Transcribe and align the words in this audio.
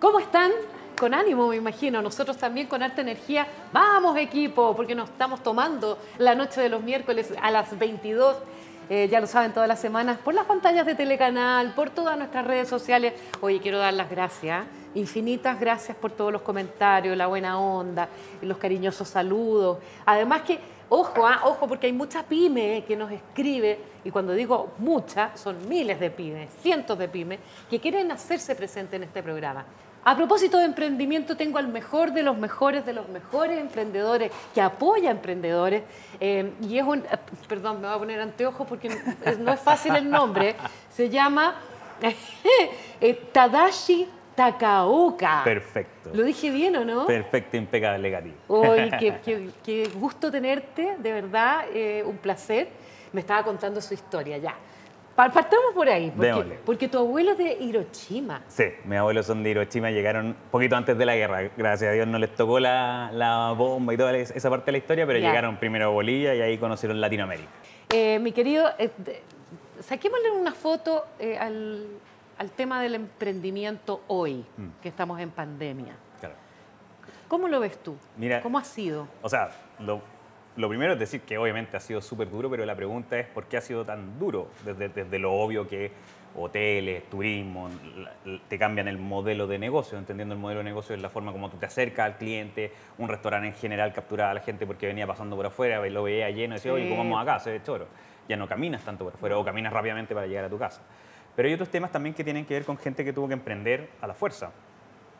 ¿Cómo 0.00 0.18
están? 0.18 0.50
Con 0.98 1.14
ánimo, 1.14 1.46
me 1.46 1.56
imagino. 1.56 2.02
Nosotros 2.02 2.36
también 2.36 2.66
con 2.66 2.82
harta 2.82 3.02
energía. 3.02 3.46
Vamos, 3.72 4.16
equipo, 4.16 4.74
porque 4.74 4.96
nos 4.96 5.10
estamos 5.10 5.44
tomando 5.44 5.96
la 6.18 6.34
noche 6.34 6.60
de 6.60 6.68
los 6.68 6.82
miércoles 6.82 7.32
a 7.40 7.52
las 7.52 7.78
22. 7.78 8.36
eh, 8.90 9.06
ya 9.08 9.20
lo 9.20 9.26
saben, 9.26 9.52
todas 9.52 9.68
las 9.68 9.80
semanas, 9.80 10.18
por 10.18 10.34
las 10.34 10.46
pantallas 10.46 10.86
de 10.86 10.94
Telecanal, 10.94 11.74
por 11.74 11.90
todas 11.90 12.16
nuestras 12.18 12.44
redes 12.46 12.68
sociales. 12.68 13.12
Oye, 13.42 13.60
quiero 13.60 13.78
dar 13.78 13.94
las 13.94 14.10
gracias. 14.10 14.64
Infinitas 14.94 15.60
gracias 15.60 15.96
por 15.96 16.10
todos 16.10 16.32
los 16.32 16.42
comentarios, 16.42 17.16
la 17.16 17.26
buena 17.26 17.60
onda, 17.60 18.08
los 18.42 18.56
cariñosos 18.58 19.08
saludos. 19.08 19.78
Además 20.06 20.42
que, 20.42 20.58
ojo, 20.88 21.26
ah, 21.26 21.40
ojo, 21.44 21.66
porque 21.66 21.86
hay 21.86 21.92
mucha 21.92 22.22
pyme 22.22 22.84
que 22.86 22.96
nos 22.96 23.10
escribe, 23.10 23.78
y 24.04 24.10
cuando 24.10 24.32
digo 24.32 24.72
mucha, 24.78 25.36
son 25.36 25.68
miles 25.68 26.00
de 26.00 26.10
pymes, 26.10 26.50
cientos 26.62 26.98
de 26.98 27.08
pymes, 27.08 27.40
que 27.68 27.80
quieren 27.80 28.10
hacerse 28.10 28.54
presente 28.54 28.96
en 28.96 29.04
este 29.04 29.22
programa. 29.22 29.64
A 30.04 30.16
propósito 30.16 30.58
de 30.58 30.64
emprendimiento, 30.64 31.36
tengo 31.36 31.58
al 31.58 31.68
mejor 31.68 32.12
de 32.12 32.22
los 32.22 32.38
mejores 32.38 32.86
de 32.86 32.92
los 32.94 33.08
mejores 33.08 33.58
emprendedores 33.58 34.32
que 34.54 34.60
apoya 34.60 35.08
a 35.08 35.12
emprendedores. 35.12 35.82
eh, 36.20 36.52
y 36.62 36.78
es 36.78 36.84
un. 36.84 37.00
eh, 37.00 37.18
Perdón, 37.46 37.80
me 37.80 37.88
voy 37.88 37.96
a 37.96 37.98
poner 37.98 38.20
anteojos 38.20 38.66
porque 38.66 38.88
no 39.38 39.52
es 39.52 39.60
fácil 39.60 39.96
el 39.96 40.08
nombre. 40.08 40.54
Se 40.90 41.10
llama 41.10 41.56
eh, 43.00 43.28
Tadashi 43.32 44.08
Takaoka. 44.38 45.42
Perfecto. 45.44 46.10
¿Lo 46.14 46.22
dije 46.22 46.50
bien 46.50 46.76
o 46.76 46.84
no? 46.84 47.06
Perfecto, 47.06 47.56
impecable, 47.56 48.08
Gati. 48.08 48.32
Uy, 48.46 48.90
qué, 49.00 49.14
qué- 49.24 49.50
qué 49.64 49.88
gusto 49.94 50.30
tenerte, 50.30 50.96
de 50.98 51.12
verdad, 51.12 51.64
eh, 51.74 52.04
un 52.06 52.16
placer. 52.18 52.68
Me 53.12 53.20
estaba 53.20 53.42
contando 53.42 53.80
su 53.80 53.94
historia 53.94 54.38
ya. 54.38 54.54
Pa- 55.16 55.28
Partamos 55.30 55.74
por 55.74 55.88
ahí, 55.88 56.12
porque, 56.16 56.58
porque 56.64 56.86
tu 56.88 56.98
abuelo 56.98 57.32
es 57.32 57.38
de 57.38 57.52
Hiroshima. 57.60 58.42
Sí, 58.46 58.64
mis 58.84 58.98
abuelos 58.98 59.26
son 59.26 59.42
de 59.42 59.50
Hiroshima, 59.50 59.90
llegaron 59.90 60.36
poquito 60.52 60.76
antes 60.76 60.96
de 60.96 61.04
la 61.04 61.16
guerra. 61.16 61.50
Gracias 61.56 61.90
a 61.90 61.92
Dios 61.94 62.06
no 62.06 62.18
les 62.18 62.32
tocó 62.36 62.60
la, 62.60 63.10
la 63.12 63.52
bomba 63.56 63.92
y 63.92 63.96
toda 63.96 64.16
esa 64.16 64.48
parte 64.50 64.66
de 64.66 64.72
la 64.72 64.78
historia, 64.78 65.04
pero 65.06 65.18
llegaron 65.18 65.56
primero 65.56 65.86
a 65.86 65.88
Bolivia 65.88 66.34
y 66.36 66.42
ahí 66.42 66.58
conocieron 66.58 67.00
Latinoamérica. 67.00 67.48
Eh, 67.92 68.20
mi 68.20 68.30
querido, 68.30 68.68
eh, 68.78 68.90
saquémosle 69.80 70.30
una 70.30 70.52
foto 70.52 71.04
eh, 71.18 71.36
al, 71.36 71.86
al 72.38 72.50
tema 72.52 72.80
del 72.82 72.94
emprendimiento 72.94 74.02
hoy, 74.08 74.44
Mm. 74.56 74.68
que 74.82 74.88
estamos 74.88 75.20
en 75.20 75.30
pandemia. 75.30 75.94
Claro. 76.20 76.34
¿Cómo 77.28 77.48
lo 77.48 77.60
ves 77.60 77.82
tú? 77.82 77.96
Mira- 78.16 78.40
¿Cómo 78.40 78.58
ha 78.58 78.64
sido? 78.64 79.06
O 79.22 79.28
sea, 79.28 79.50
lo, 79.80 80.00
lo 80.56 80.68
primero 80.68 80.92
es 80.94 80.98
decir 80.98 81.20
que 81.22 81.36
obviamente 81.38 81.76
ha 81.76 81.80
sido 81.80 82.00
súper 82.00 82.30
duro, 82.30 82.48
pero 82.48 82.64
la 82.64 82.74
pregunta 82.76 83.18
es 83.18 83.26
por 83.26 83.44
qué 83.46 83.56
ha 83.56 83.60
sido 83.60 83.84
tan 83.84 84.18
duro, 84.18 84.48
desde, 84.64 84.88
desde 84.88 85.18
lo 85.18 85.32
obvio 85.34 85.68
que 85.68 85.90
hoteles, 86.36 87.08
turismo, 87.10 87.68
te 88.48 88.58
cambian 88.58 88.86
el 88.86 88.98
modelo 88.98 89.46
de 89.46 89.58
negocio, 89.58 89.98
entendiendo 89.98 90.34
el 90.34 90.40
modelo 90.40 90.58
de 90.60 90.64
negocio 90.64 90.94
es 90.94 91.02
la 91.02 91.08
forma 91.08 91.32
como 91.32 91.50
tú 91.50 91.56
te 91.56 91.66
acercas 91.66 92.06
al 92.06 92.16
cliente, 92.18 92.72
un 92.98 93.08
restaurante 93.08 93.48
en 93.48 93.54
general 93.54 93.92
capturaba 93.92 94.30
a 94.30 94.34
la 94.34 94.40
gente 94.40 94.64
porque 94.66 94.86
venía 94.86 95.06
pasando 95.06 95.34
por 95.36 95.46
afuera, 95.46 95.84
lo 95.88 96.02
veía 96.04 96.30
lleno 96.30 96.54
y 96.54 96.58
decía, 96.58 96.72
oye, 96.72 96.84
Sí. 96.84 96.90
¿cómo 96.90 97.02
vamos 97.02 97.20
acá? 97.22 97.40
Se 97.40 97.50
ve 97.50 97.62
choro. 97.62 97.86
Ya 98.28 98.36
no 98.36 98.46
caminas 98.46 98.84
tanto 98.84 99.04
por 99.04 99.14
afuera 99.14 99.38
o 99.38 99.44
caminas 99.44 99.72
rápidamente 99.72 100.14
para 100.14 100.26
llegar 100.26 100.44
a 100.44 100.48
tu 100.50 100.58
casa. 100.58 100.82
Pero 101.38 101.46
hay 101.46 101.54
otros 101.54 101.68
temas 101.70 101.92
también 101.92 102.16
que 102.16 102.24
tienen 102.24 102.44
que 102.44 102.54
ver 102.54 102.64
con 102.64 102.76
gente 102.78 103.04
que 103.04 103.12
tuvo 103.12 103.28
que 103.28 103.34
emprender 103.34 103.90
a 104.00 104.08
la 104.08 104.14
fuerza. 104.14 104.50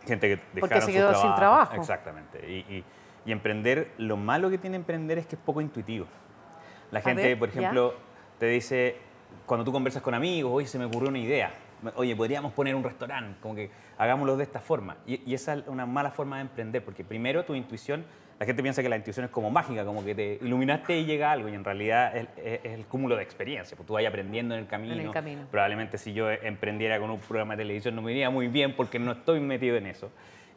Gente 0.05 0.27
que 0.29 0.37
Porque 0.59 0.75
dejaron 0.75 0.81
se 0.81 0.87
sus 0.87 0.95
quedó 0.95 1.09
sin 1.15 1.21
trabajos. 1.21 1.37
trabajo. 1.39 1.75
Exactamente. 1.77 2.51
Y, 2.51 2.57
y- 2.75 2.85
y 3.25 3.31
emprender, 3.31 3.93
lo 3.99 4.17
malo 4.17 4.51
que 4.51 4.59
tiene 4.59 4.75
emprender 4.77 5.19
es 5.19 5.27
que 5.29 5.37
es 5.37 5.41
poco 5.41 5.61
intuitivo. 5.61 6.07
La 6.91 7.01
gente, 7.03 7.23
ver, 7.23 7.39
por 7.39 7.53
ya. 7.53 7.61
ejemplo, 7.61 7.95
te 8.41 8.47
dice, 8.47 8.97
cuando 9.47 9.65
tú 9.65 9.71
conversas 9.71 10.03
con 10.03 10.13
amigos, 10.13 10.51
oye, 10.53 10.67
se 10.67 10.77
me 10.77 10.87
ocurrió 10.87 11.09
una 11.09 11.19
idea. 11.21 11.53
Oye, 11.95 12.17
podríamos 12.17 12.53
poner 12.53 12.75
un 12.75 12.83
restaurante, 12.83 13.39
como 13.41 13.55
que 13.55 13.71
hagámoslo 13.97 14.37
de 14.37 14.43
esta 14.43 14.59
forma. 14.59 14.97
Y, 15.07 15.23
y 15.31 15.35
esa 15.35 15.55
es 15.55 15.69
una 15.69 15.87
mala 15.87 16.11
forma 16.11 16.39
de 16.39 16.43
emprender, 16.43 16.85
porque 16.85 17.05
primero 17.05 17.45
tu 17.45 17.55
intuición, 17.55 18.05
la 18.39 18.47
gente 18.47 18.63
piensa 18.63 18.83
que 18.83 18.89
la 18.89 18.97
intuición 18.97 19.25
es 19.27 19.31
como 19.33 19.51
mágica, 19.51 19.85
como 19.85 20.05
que 20.05 20.15
te 20.15 20.39
iluminaste 20.43 20.97
y 20.99 21.05
llega 21.05 21.33
algo, 21.33 21.49
y 21.49 21.55
en 21.55 21.65
realidad 21.65 22.17
es, 22.17 22.27
es- 22.37 22.61
es 22.65 22.73
el 22.73 22.85
cúmulo 22.87 23.17
de 23.17 23.23
experiencia. 23.25 23.77
Pues 23.77 23.87
tú 23.87 23.95
vas 23.95 24.07
aprendiendo 24.07 24.55
en 24.55 24.61
el 24.61 24.67
camino. 24.67 25.11
camino. 25.13 25.47
Probablemente 25.51 25.99
si 25.99 26.13
yo 26.13 26.31
emprendiera 26.31 27.01
con 27.01 27.11
un 27.11 27.19
programa 27.19 27.57
de 27.57 27.65
televisión 27.65 27.97
no 27.97 28.03
me 28.03 28.13
iría 28.13 28.31
muy 28.31 28.47
bien 28.49 28.75
porque 28.77 28.99
no 28.99 29.13
estoy 29.13 29.41
metido 29.41 29.77
en 29.77 29.87
eso. 29.87 30.11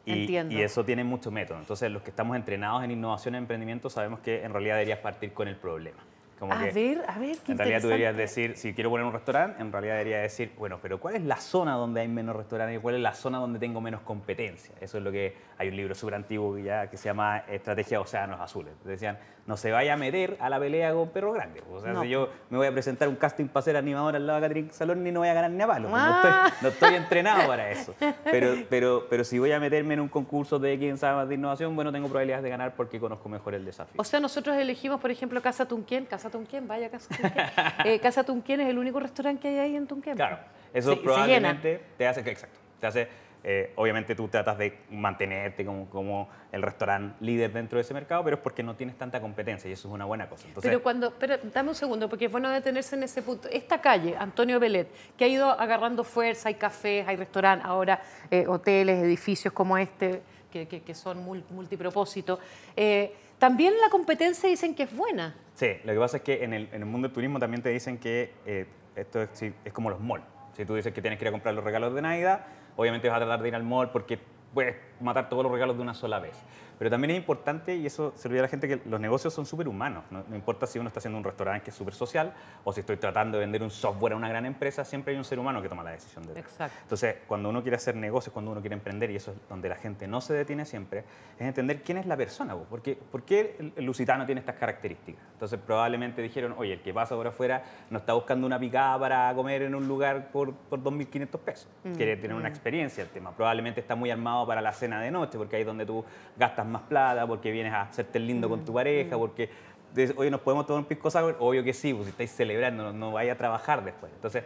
Y, 0.04 0.22
Entiendo. 0.22 0.54
y 0.54 0.60
eso 0.62 0.84
tiene 0.84 1.04
mucho 1.04 1.30
método. 1.30 1.58
Entonces, 1.58 1.90
los 1.90 2.02
que 2.02 2.10
estamos 2.10 2.36
entrenados 2.36 2.82
en 2.82 2.90
innovación 2.90 3.34
y 3.34 3.38
emprendimiento 3.38 3.88
sabemos 3.88 4.18
que 4.20 4.42
en 4.42 4.52
realidad 4.52 4.74
deberías 4.74 4.98
partir 4.98 5.32
con 5.32 5.46
el 5.48 5.54
problema. 5.56 5.98
Como 6.42 6.54
A 6.54 6.58
que 6.58 6.72
ver, 6.72 7.04
a 7.06 7.20
ver, 7.20 7.36
qué 7.46 7.52
en 7.52 7.58
realidad 7.58 7.80
tú 7.82 7.86
deberías 7.86 8.16
decir, 8.16 8.56
si 8.56 8.74
quiero 8.74 8.90
poner 8.90 9.06
un 9.06 9.12
restaurante, 9.12 9.62
en 9.62 9.70
realidad 9.70 9.92
deberías 9.94 10.22
decir, 10.22 10.50
bueno, 10.58 10.80
pero 10.82 10.98
¿cuál 10.98 11.14
es 11.14 11.22
la 11.22 11.36
zona 11.36 11.74
donde 11.76 12.00
hay 12.00 12.08
menos 12.08 12.34
restaurantes 12.34 12.78
y 12.78 12.80
cuál 12.80 12.96
es 12.96 13.00
la 13.00 13.14
zona 13.14 13.38
donde 13.38 13.60
tengo 13.60 13.80
menos 13.80 14.00
competencia? 14.00 14.74
Eso 14.80 14.98
es 14.98 15.04
lo 15.04 15.12
que 15.12 15.36
hay 15.56 15.68
un 15.68 15.76
libro 15.76 15.94
súper 15.94 16.16
antiguo 16.16 16.56
que 16.56 16.64
ya 16.64 16.90
que 16.90 16.96
se 16.96 17.04
llama 17.04 17.44
Estrategia 17.48 17.98
de 17.98 18.02
Océanos 18.02 18.40
Azules. 18.40 18.74
Decían, 18.82 19.20
no 19.46 19.56
se 19.56 19.70
vaya 19.72 19.94
a 19.94 19.96
meter 19.96 20.36
a 20.40 20.48
la 20.48 20.58
pelea 20.58 20.92
con 20.92 21.08
perro 21.10 21.32
grande. 21.32 21.62
O 21.72 21.80
sea, 21.80 21.92
No. 21.92 22.02
si 22.02 22.08
yo 22.08 22.28
me 22.50 22.58
voy 22.58 22.66
a 22.66 22.72
presentar 22.72 23.08
un 23.08 23.16
casting 23.16 23.46
para 23.46 23.62
ser 23.64 23.76
animador 23.76 24.14
al 24.16 24.24
lado 24.26 24.40
de 24.40 24.46
Catherine 24.48 24.72
Salón 24.72 25.02
ni 25.04 25.10
no 25.12 25.20
voy 25.20 25.28
a 25.28 25.34
ganar 25.34 25.50
ni 25.52 25.62
a 25.62 25.66
palo. 25.68 25.88
No, 25.90 25.96
Ah. 25.96 26.46
estoy, 26.48 26.58
no 26.62 26.68
estoy 26.70 26.94
entrenado 26.96 27.46
para 27.46 27.70
eso. 27.70 27.94
Pero, 28.24 28.54
pero, 28.68 29.06
pero 29.10 29.22
si 29.24 29.38
voy 29.38 29.52
a 29.52 29.60
meterme 29.60 29.94
en 29.94 30.00
un 30.00 30.08
concurso 30.08 30.58
de 30.58 30.76
quién 30.78 30.96
sabe 30.98 31.16
más 31.16 31.28
de 31.28 31.34
innovación, 31.36 31.74
bueno, 31.76 31.92
tengo 31.92 32.08
probabilidades 32.08 32.42
de 32.44 32.50
ganar 32.50 32.74
porque 32.74 32.98
conozco 32.98 33.28
mejor 33.28 33.54
el 33.54 33.64
desafío. 33.64 34.00
O 34.00 34.04
sea, 34.04 34.18
nosotros 34.20 34.56
elegimos, 34.56 35.00
por 35.00 35.10
ejemplo, 35.10 35.40
Casa 35.42 35.66
Tunquén. 35.66 36.06
Casa 36.06 36.30
Tunquén, 36.32 36.66
vaya 36.66 36.90
Casa 36.90 37.08
Tunquén. 37.14 37.44
Eh, 37.84 38.00
Casa 38.00 38.24
Tunquén 38.24 38.60
es 38.62 38.68
el 38.68 38.78
único 38.78 38.98
restaurante 38.98 39.40
que 39.42 39.48
hay 39.48 39.58
ahí 39.58 39.76
en 39.76 39.86
Tunquén. 39.86 40.16
Claro, 40.16 40.38
eso 40.74 41.00
probablemente 41.00 41.80
te 41.96 42.06
hace 42.08 42.20
exacto, 42.28 42.58
te 42.80 42.86
hace, 42.88 43.08
eh, 43.44 43.72
obviamente 43.76 44.14
tú 44.14 44.28
tratas 44.28 44.56
de 44.58 44.78
mantenerte 44.90 45.64
como, 45.64 45.88
como 45.90 46.28
el 46.52 46.62
restaurante 46.62 47.16
líder 47.24 47.52
dentro 47.52 47.76
de 47.76 47.82
ese 47.82 47.92
mercado, 47.94 48.22
pero 48.24 48.36
es 48.36 48.42
porque 48.42 48.62
no 48.62 48.74
tienes 48.76 48.96
tanta 48.96 49.20
competencia 49.20 49.68
y 49.68 49.72
eso 49.74 49.86
es 49.88 49.94
una 49.94 50.04
buena 50.04 50.28
cosa. 50.28 50.46
Entonces, 50.48 50.68
Pero 50.70 50.82
cuando, 50.82 51.12
pero 51.18 51.36
dame 51.52 51.68
un 51.68 51.74
segundo, 51.74 52.08
porque 52.08 52.26
es 52.26 52.32
bueno 52.32 52.48
detenerse 52.50 52.96
en 52.96 53.02
ese 53.04 53.22
punto. 53.22 53.48
Esta 53.50 53.80
calle, 53.80 54.16
Antonio 54.18 54.58
Belet, 54.60 54.88
que 55.16 55.24
ha 55.24 55.28
ido 55.28 55.50
agarrando 55.50 56.04
fuerza, 56.04 56.48
hay 56.48 56.54
cafés, 56.54 57.06
hay 57.06 57.16
restaurantes, 57.16 57.66
ahora 57.66 58.00
eh, 58.30 58.46
hoteles, 58.46 59.02
edificios 59.02 59.52
como 59.52 59.76
este, 59.78 60.22
que, 60.52 60.68
que- 60.68 60.82
que 60.82 60.94
son 60.94 61.26
mul- 61.26 61.44
multipropósito. 61.50 62.38
eh, 62.76 63.14
también 63.38 63.74
la 63.80 63.90
competencia 63.90 64.48
dicen 64.48 64.72
que 64.72 64.84
es 64.84 64.94
buena. 64.96 65.34
Sí, 65.54 65.76
lo 65.84 65.92
que 65.92 65.98
pasa 65.98 66.16
es 66.18 66.22
que 66.22 66.44
en 66.44 66.52
el, 66.52 66.68
en 66.72 66.82
el 66.82 66.86
mundo 66.86 67.08
del 67.08 67.14
turismo 67.14 67.38
también 67.38 67.62
te 67.62 67.68
dicen 67.70 67.98
que 67.98 68.32
eh, 68.46 68.66
esto 68.96 69.22
es, 69.22 69.42
es 69.42 69.72
como 69.72 69.90
los 69.90 70.00
malls. 70.00 70.24
Si 70.52 70.64
tú 70.64 70.74
dices 70.74 70.92
que 70.92 71.00
tienes 71.00 71.18
que 71.18 71.24
ir 71.24 71.28
a 71.28 71.32
comprar 71.32 71.54
los 71.54 71.64
regalos 71.64 71.94
de 71.94 72.02
Navidad, 72.02 72.44
obviamente 72.76 73.08
vas 73.08 73.16
a 73.16 73.20
tratar 73.20 73.42
de 73.42 73.48
ir 73.48 73.54
al 73.54 73.62
mall 73.62 73.90
porque 73.90 74.18
puedes 74.52 74.76
matar 75.00 75.28
todos 75.28 75.42
los 75.42 75.52
regalos 75.52 75.76
de 75.76 75.82
una 75.82 75.94
sola 75.94 76.18
vez. 76.18 76.36
Pero 76.82 76.90
también 76.90 77.12
es 77.12 77.16
importante, 77.18 77.76
y 77.76 77.86
eso 77.86 78.12
se 78.16 78.26
a 78.26 78.42
la 78.42 78.48
gente, 78.48 78.66
que 78.66 78.80
los 78.88 78.98
negocios 78.98 79.32
son 79.32 79.46
súper 79.46 79.68
humanos. 79.68 80.02
No, 80.10 80.24
No 80.28 80.34
importa 80.34 80.66
si 80.66 80.80
uno 80.80 80.88
está 80.88 80.98
haciendo 80.98 81.16
un 81.16 81.22
restaurante 81.22 81.62
que 81.62 81.70
es 81.70 81.76
súper 81.76 81.94
social 81.94 82.32
o 82.64 82.72
si 82.72 82.80
estoy 82.80 82.96
tratando 82.96 83.38
de 83.38 83.44
vender 83.44 83.62
un 83.62 83.70
software 83.70 84.14
a 84.14 84.16
una 84.16 84.28
gran 84.28 84.46
empresa, 84.46 84.84
siempre 84.84 85.12
hay 85.12 85.18
un 85.18 85.22
ser 85.22 85.38
humano 85.38 85.62
que 85.62 85.68
toma 85.68 85.84
la 85.84 85.92
decisión 85.92 86.26
de 86.26 86.40
Exacto. 86.40 86.76
Entonces, 86.82 87.18
cuando 87.28 87.50
uno 87.50 87.62
quiere 87.62 87.76
hacer 87.76 87.94
negocios, 87.94 88.32
cuando 88.32 88.50
uno 88.50 88.60
quiere 88.60 88.74
emprender, 88.74 89.12
y 89.12 89.14
eso 89.14 89.30
es 89.30 89.36
donde 89.48 89.68
la 89.68 89.76
gente 89.76 90.08
no 90.08 90.20
se 90.20 90.34
detiene 90.34 90.64
siempre, 90.64 91.04
es 91.38 91.46
entender 91.46 91.82
quién 91.82 91.98
es 91.98 92.06
la 92.06 92.16
persona. 92.16 92.54
po. 92.54 92.64
¿Por 92.64 92.82
qué, 92.82 92.96
por 92.96 93.22
qué 93.22 93.54
el, 93.60 93.72
el 93.76 93.84
lusitano 93.84 94.26
tiene 94.26 94.40
estas 94.40 94.56
características? 94.56 95.22
Entonces, 95.34 95.60
probablemente 95.64 96.20
dijeron, 96.20 96.52
oye, 96.58 96.72
el 96.72 96.82
que 96.82 96.92
pasa 96.92 97.14
por 97.14 97.28
afuera 97.28 97.62
no 97.90 97.98
está 97.98 98.14
buscando 98.14 98.44
una 98.44 98.58
picada 98.58 98.98
para 98.98 99.32
comer 99.36 99.62
en 99.62 99.76
un 99.76 99.86
lugar 99.86 100.32
por, 100.32 100.52
por 100.52 100.82
2.500 100.82 101.38
pesos. 101.38 101.68
Quiere 101.96 102.16
tener 102.16 102.36
una 102.36 102.48
experiencia 102.48 103.04
el 103.04 103.10
tema. 103.10 103.30
Probablemente 103.30 103.78
está 103.78 103.94
muy 103.94 104.10
armado 104.10 104.44
para 104.48 104.60
la 104.60 104.72
cena 104.72 105.00
de 105.00 105.12
noche, 105.12 105.38
porque 105.38 105.54
ahí 105.54 105.62
es 105.62 105.66
donde 105.66 105.86
tú 105.86 106.04
gastas 106.36 106.71
más 106.71 106.71
plata, 106.80 107.26
porque 107.26 107.50
vienes 107.52 107.74
a 107.74 107.82
hacerte 107.82 108.16
el 108.16 108.26
lindo 108.26 108.48
con 108.48 108.64
tu 108.64 108.72
pareja, 108.72 109.18
porque 109.18 109.50
dices, 109.94 110.16
oye, 110.16 110.30
¿nos 110.30 110.40
podemos 110.40 110.66
tomar 110.66 110.80
un 110.80 110.86
pisco 110.86 111.10
sour? 111.10 111.36
Obvio 111.38 111.62
que 111.62 111.74
sí, 111.74 111.92
pues 111.92 112.06
si 112.06 112.10
estáis 112.12 112.30
celebrando, 112.32 112.84
no, 112.84 112.92
no 112.94 113.12
vaya 113.12 113.34
a 113.34 113.36
trabajar 113.36 113.84
después. 113.84 114.10
Entonces, 114.14 114.44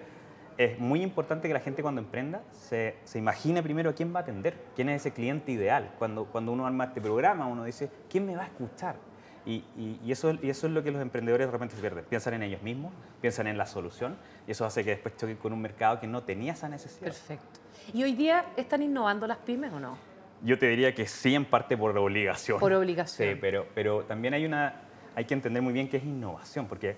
es 0.59 0.79
muy 0.81 1.03
importante 1.03 1.47
que 1.47 1.55
la 1.55 1.61
gente 1.61 1.83
cuando 1.83 2.01
emprenda 2.01 2.41
se, 2.51 2.97
se 3.05 3.19
imagine 3.19 3.63
primero 3.63 3.91
a 3.91 3.93
quién 3.93 4.13
va 4.13 4.19
a 4.19 4.23
atender, 4.23 4.57
quién 4.75 4.89
es 4.89 5.03
ese 5.03 5.13
cliente 5.13 5.53
ideal. 5.53 5.93
Cuando, 5.99 6.25
cuando 6.25 6.51
uno 6.51 6.67
arma 6.67 6.85
este 6.87 7.01
programa, 7.01 7.47
uno 7.47 7.63
dice, 7.65 7.89
¿quién 8.11 8.27
me 8.27 8.35
va 8.35 8.43
a 8.43 8.47
escuchar? 8.47 8.97
Y, 9.45 9.63
y- 9.77 10.01
y 10.05 10.11
eso, 10.11 10.33
y 10.43 10.51
eso 10.51 10.67
es 10.67 10.73
lo 10.73 10.83
que 10.83 10.91
los 10.91 11.01
emprendedores 11.01 11.47
de 11.47 11.53
repente 11.53 11.77
se 11.77 11.81
pierden. 11.81 12.05
Piensan 12.07 12.35
en 12.35 12.43
ellos 12.43 12.63
mismos, 12.63 12.93
piensan 13.21 13.47
en 13.47 13.57
la 13.59 13.67
solución, 13.67 14.17
y 14.49 14.51
eso 14.51 14.65
hace 14.65 14.83
que 14.83 14.91
después 14.91 15.17
choquen 15.17 15.37
con 15.37 15.53
un 15.53 15.61
mercado 15.61 16.01
que 16.01 16.09
no 16.09 16.25
tenía 16.25 16.55
esa 16.55 16.69
necesidad. 16.69 17.03
Perfecto. 17.05 17.61
¿Y 17.93 18.03
hoy 18.03 18.15
día 18.15 18.47
están 18.57 18.83
innovando 18.83 19.27
las 19.29 19.37
pymes 19.37 19.73
o 19.73 19.79
no? 19.79 19.97
Yo 20.43 20.59
te 20.59 20.67
diría 20.69 20.95
que 20.95 21.07
sí, 21.07 21.35
en 21.35 21.45
parte 21.45 21.77
por 21.77 21.97
obligación. 21.97 22.61
Por 22.61 22.73
obligación. 22.73 23.29
Sí, 23.29 23.39
pero, 23.41 23.67
pero 23.75 24.05
también 24.05 24.35
hay, 24.35 24.45
una, 24.45 24.83
hay 25.15 25.25
que 25.25 25.35
entender 25.35 25.63
muy 25.63 25.73
bien 25.73 25.89
qué 25.89 25.97
es 25.97 26.05
innovación, 26.05 26.67
porque 26.67 26.97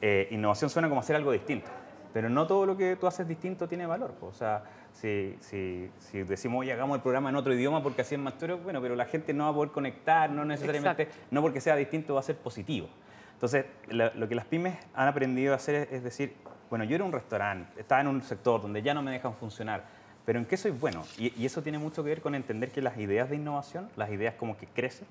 eh, 0.00 0.28
innovación 0.30 0.70
suena 0.70 0.88
como 0.88 1.00
hacer 1.00 1.16
algo 1.16 1.32
distinto, 1.32 1.70
pero 2.12 2.28
no 2.28 2.46
todo 2.46 2.64
lo 2.66 2.76
que 2.76 2.96
tú 2.96 3.06
haces 3.06 3.26
distinto 3.26 3.68
tiene 3.68 3.86
valor. 3.86 4.14
O 4.20 4.32
sea, 4.32 4.62
si, 4.92 5.36
si, 5.40 5.90
si 5.98 6.22
decimos, 6.22 6.60
oye, 6.60 6.72
hagamos 6.72 6.96
el 6.96 7.02
programa 7.02 7.28
en 7.28 7.36
otro 7.36 7.52
idioma 7.52 7.82
porque 7.82 8.02
así 8.02 8.14
es 8.14 8.20
más 8.20 8.38
tuyo, 8.38 8.58
bueno, 8.58 8.80
pero 8.80 8.94
la 8.94 9.04
gente 9.04 9.34
no 9.34 9.44
va 9.44 9.50
a 9.50 9.54
poder 9.54 9.70
conectar, 9.72 10.30
no 10.30 10.44
necesariamente, 10.44 11.08
no 11.30 11.42
porque 11.42 11.60
sea 11.60 11.76
distinto 11.76 12.14
va 12.14 12.20
a 12.20 12.22
ser 12.22 12.36
positivo. 12.36 12.88
Entonces, 13.32 13.66
lo, 13.88 14.14
lo 14.14 14.28
que 14.28 14.34
las 14.34 14.46
pymes 14.46 14.78
han 14.94 15.08
aprendido 15.08 15.52
a 15.52 15.56
hacer 15.56 15.74
es, 15.74 15.92
es 15.92 16.02
decir, 16.04 16.34
bueno, 16.70 16.84
yo 16.84 16.94
era 16.96 17.04
un 17.04 17.12
restaurante, 17.12 17.80
estaba 17.80 18.00
en 18.00 18.08
un 18.08 18.22
sector 18.22 18.62
donde 18.62 18.82
ya 18.82 18.94
no 18.94 19.02
me 19.02 19.10
dejan 19.10 19.34
funcionar, 19.34 19.84
pero 20.26 20.40
¿en 20.40 20.44
qué 20.44 20.56
soy 20.56 20.72
bueno? 20.72 21.04
Y, 21.16 21.46
eso 21.46 21.62
tiene 21.62 21.78
mucho 21.78 22.02
que 22.02 22.10
ver 22.10 22.20
con 22.20 22.34
entender 22.34 22.70
que 22.70 22.82
las 22.82 22.98
ideas 22.98 23.30
de 23.30 23.36
innovación, 23.36 23.88
las 23.96 24.10
ideas 24.10 24.34
como 24.34 24.58
que 24.58 24.66
crecen, 24.66 25.06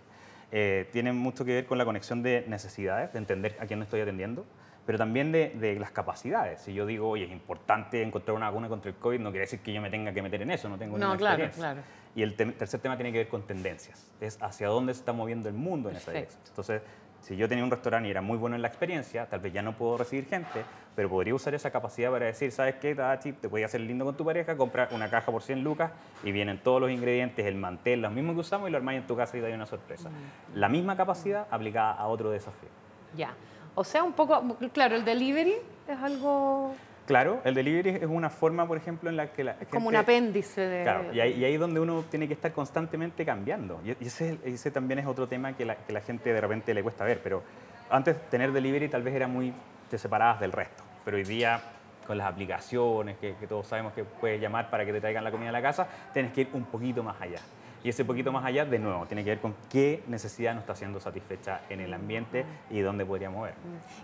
eh, 0.51 0.87
tienen 0.91 1.15
mucho 1.15 1.45
que 1.45 1.53
ver 1.53 1.65
con 1.65 1.77
la 1.77 1.85
conexión 1.85 2.21
de 2.21 2.45
necesidades, 2.47 3.13
de 3.13 3.19
entender 3.19 3.55
a 3.59 3.65
quién 3.65 3.81
estoy 3.81 4.01
atendiendo, 4.01 4.45
pero 4.85 4.97
también 4.97 5.31
de, 5.31 5.77
las 5.79 5.91
capacidades. 5.91 6.61
Si 6.61 6.73
yo 6.73 6.85
digo, 6.85 7.09
oye, 7.09 7.25
es 7.25 7.31
importante 7.31 8.03
encontrar 8.03 8.35
una 8.35 8.47
vacuna 8.47 8.67
contra 8.67 8.91
el 8.91 8.97
COVID, 8.97 9.19
no 9.19 9.31
quiere 9.31 9.45
decir 9.45 9.61
que 9.61 9.73
yo 9.73 9.81
me 9.81 9.89
tenga 9.89 10.13
que 10.13 10.21
meter 10.21 10.41
en 10.41 10.51
eso, 10.51 10.69
no 10.69 10.77
tengo 10.77 10.97
no, 10.97 11.05
ninguna 11.05 11.17
claro, 11.17 11.43
experiencia. 11.43 11.73
Claro. 11.73 12.05
Y 12.13 12.21
el 12.21 12.35
tercer 12.35 12.79
tema 12.81 12.95
tiene 12.95 13.11
que 13.11 13.19
ver 13.19 13.27
con 13.29 13.41
tendencias, 13.47 14.11
es 14.21 14.37
hacia 14.41 14.67
dónde 14.67 14.93
se 14.93 14.99
está 14.99 15.13
moviendo 15.13 15.49
el 15.49 15.55
mundo 15.55 15.89
en 15.89 15.95
esa 15.95 16.11
dirección. 16.11 16.41
Entonces, 16.47 16.81
si 17.25 17.35
yo 17.35 17.49
tenía 17.49 17.63
un 17.63 17.71
restaurante 17.71 18.07
y 18.07 18.11
era 18.11 18.21
muy 18.21 18.37
bueno 18.37 18.55
en 18.55 18.61
la 18.61 18.67
experiencia, 18.67 19.25
tal 19.25 19.39
vez 19.39 19.51
ya 19.51 19.63
no 19.63 19.75
puedo 19.75 19.97
recibir 19.97 20.27
gente, 20.27 20.63
pero 20.95 21.09
podría 21.09 21.33
usar 21.33 21.55
esa 21.55 21.71
capacidad 21.71 22.11
para 22.11 22.27
decir, 22.27 22.51
¿sabes 22.51 22.75
qué, 22.75 22.93
Tachi? 22.93 23.33
Te 23.33 23.47
voy 23.47 23.63
a 23.63 23.65
hacer 23.65 23.81
lindo 23.81 24.05
con 24.05 24.15
tu 24.15 24.23
pareja, 24.23 24.55
compra 24.55 24.89
una 24.91 25.09
caja 25.09 25.31
por 25.31 25.41
100 25.41 25.63
lucas 25.63 25.89
y 26.23 26.31
vienen 26.31 26.59
todos 26.59 26.79
los 26.79 26.91
ingredientes, 26.91 27.43
el 27.47 27.55
mantel, 27.55 28.03
los 28.03 28.11
mismos 28.11 28.35
que 28.35 28.41
usamos 28.41 28.69
y 28.69 28.71
lo 28.71 28.77
armáis 28.77 29.01
en 29.01 29.07
tu 29.07 29.15
casa 29.15 29.35
y 29.37 29.41
dais 29.41 29.55
una 29.55 29.65
sorpresa. 29.65 30.09
Mm. 30.09 30.59
La 30.59 30.69
misma 30.69 30.95
capacidad 30.95 31.47
aplicada 31.49 31.93
a 31.93 32.05
otro 32.05 32.29
desafío. 32.29 32.69
Ya. 33.17 33.33
O 33.73 33.83
sea, 33.83 34.03
un 34.03 34.13
poco, 34.13 34.55
claro, 34.71 34.95
el 34.95 35.03
delivery 35.03 35.55
es 35.87 35.97
algo 35.97 36.75
Claro, 37.05 37.39
el 37.43 37.53
delivery 37.53 37.89
es 38.01 38.05
una 38.05 38.29
forma, 38.29 38.67
por 38.67 38.77
ejemplo, 38.77 39.09
en 39.09 39.17
la 39.17 39.31
que 39.31 39.43
la 39.43 39.57
es 39.61 39.67
como 39.67 39.89
un 39.89 39.95
apéndice 39.95 40.61
de... 40.61 40.83
Claro, 40.83 41.13
y 41.13 41.19
ahí, 41.19 41.53
es 41.53 41.59
donde 41.59 41.79
uno 41.79 42.03
tiene 42.09 42.27
que 42.27 42.33
estar 42.33 42.51
constantemente 42.51 43.23
cambiando. 43.23 43.79
Y 43.83 43.91
ese, 44.05 44.39
ese 44.43 44.71
también 44.71 44.99
es 44.99 45.05
otro 45.05 45.27
tema 45.27 45.53
que 45.53 45.65
la, 45.65 45.75
que 45.75 45.93
la, 45.93 46.01
gente 46.01 46.33
de 46.33 46.41
repente 46.41 46.73
le 46.73 46.81
cuesta 46.81 47.03
ver, 47.03 47.19
pero 47.23 47.43
antes 47.89 48.19
tener 48.29 48.51
delivery 48.51 48.89
tal 48.89 49.03
vez 49.03 49.13
era 49.13 49.27
muy... 49.27 49.53
te 49.89 49.99
separabas 49.99 50.39
del 50.39 50.51
resto, 50.51 50.83
pero 51.03 51.17
hoy 51.17 51.23
día 51.23 51.61
con 52.07 52.17
las 52.17 52.27
aplicaciones 52.27 53.17
que, 53.17 53.35
que 53.35 53.47
todos 53.47 53.67
sabemos 53.67 53.93
que 53.93 54.03
puedes 54.03 54.41
llamar 54.41 54.69
para 54.69 54.85
que 54.85 54.93
te 54.93 55.01
traigan 55.01 55.23
la 55.23 55.31
comida 55.31 55.49
a 55.49 55.53
la 55.53 55.61
casa, 55.61 55.87
tienes 56.13 56.31
que 56.31 56.41
ir 56.41 56.49
un 56.53 56.65
poquito 56.65 57.03
más 57.03 57.19
allá. 57.21 57.39
Y 57.85 57.89
ese 57.89 58.03
poquito 58.03 58.31
más 58.31 58.43
allá, 58.43 58.65
de 58.65 58.79
nuevo, 58.79 59.05
tiene 59.05 59.23
que 59.23 59.29
ver 59.29 59.39
con 59.39 59.53
qué 59.69 60.01
necesidad 60.07 60.55
no 60.55 60.61
está 60.61 60.75
siendo 60.75 60.99
satisfecha 60.99 61.61
en 61.69 61.81
el 61.81 61.93
ambiente 61.93 62.43
y 62.71 62.79
dónde 62.79 63.05
podría 63.05 63.29
mover. 63.29 63.53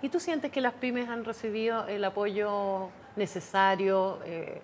¿Y 0.04 0.10
tú 0.10 0.20
sientes 0.20 0.52
que 0.52 0.62
las 0.62 0.74
pymes 0.74 1.10
han 1.10 1.26
recibido 1.26 1.88
el 1.88 2.06
apoyo 2.06 2.90
necesario 3.16 4.20
eh, 4.24 4.62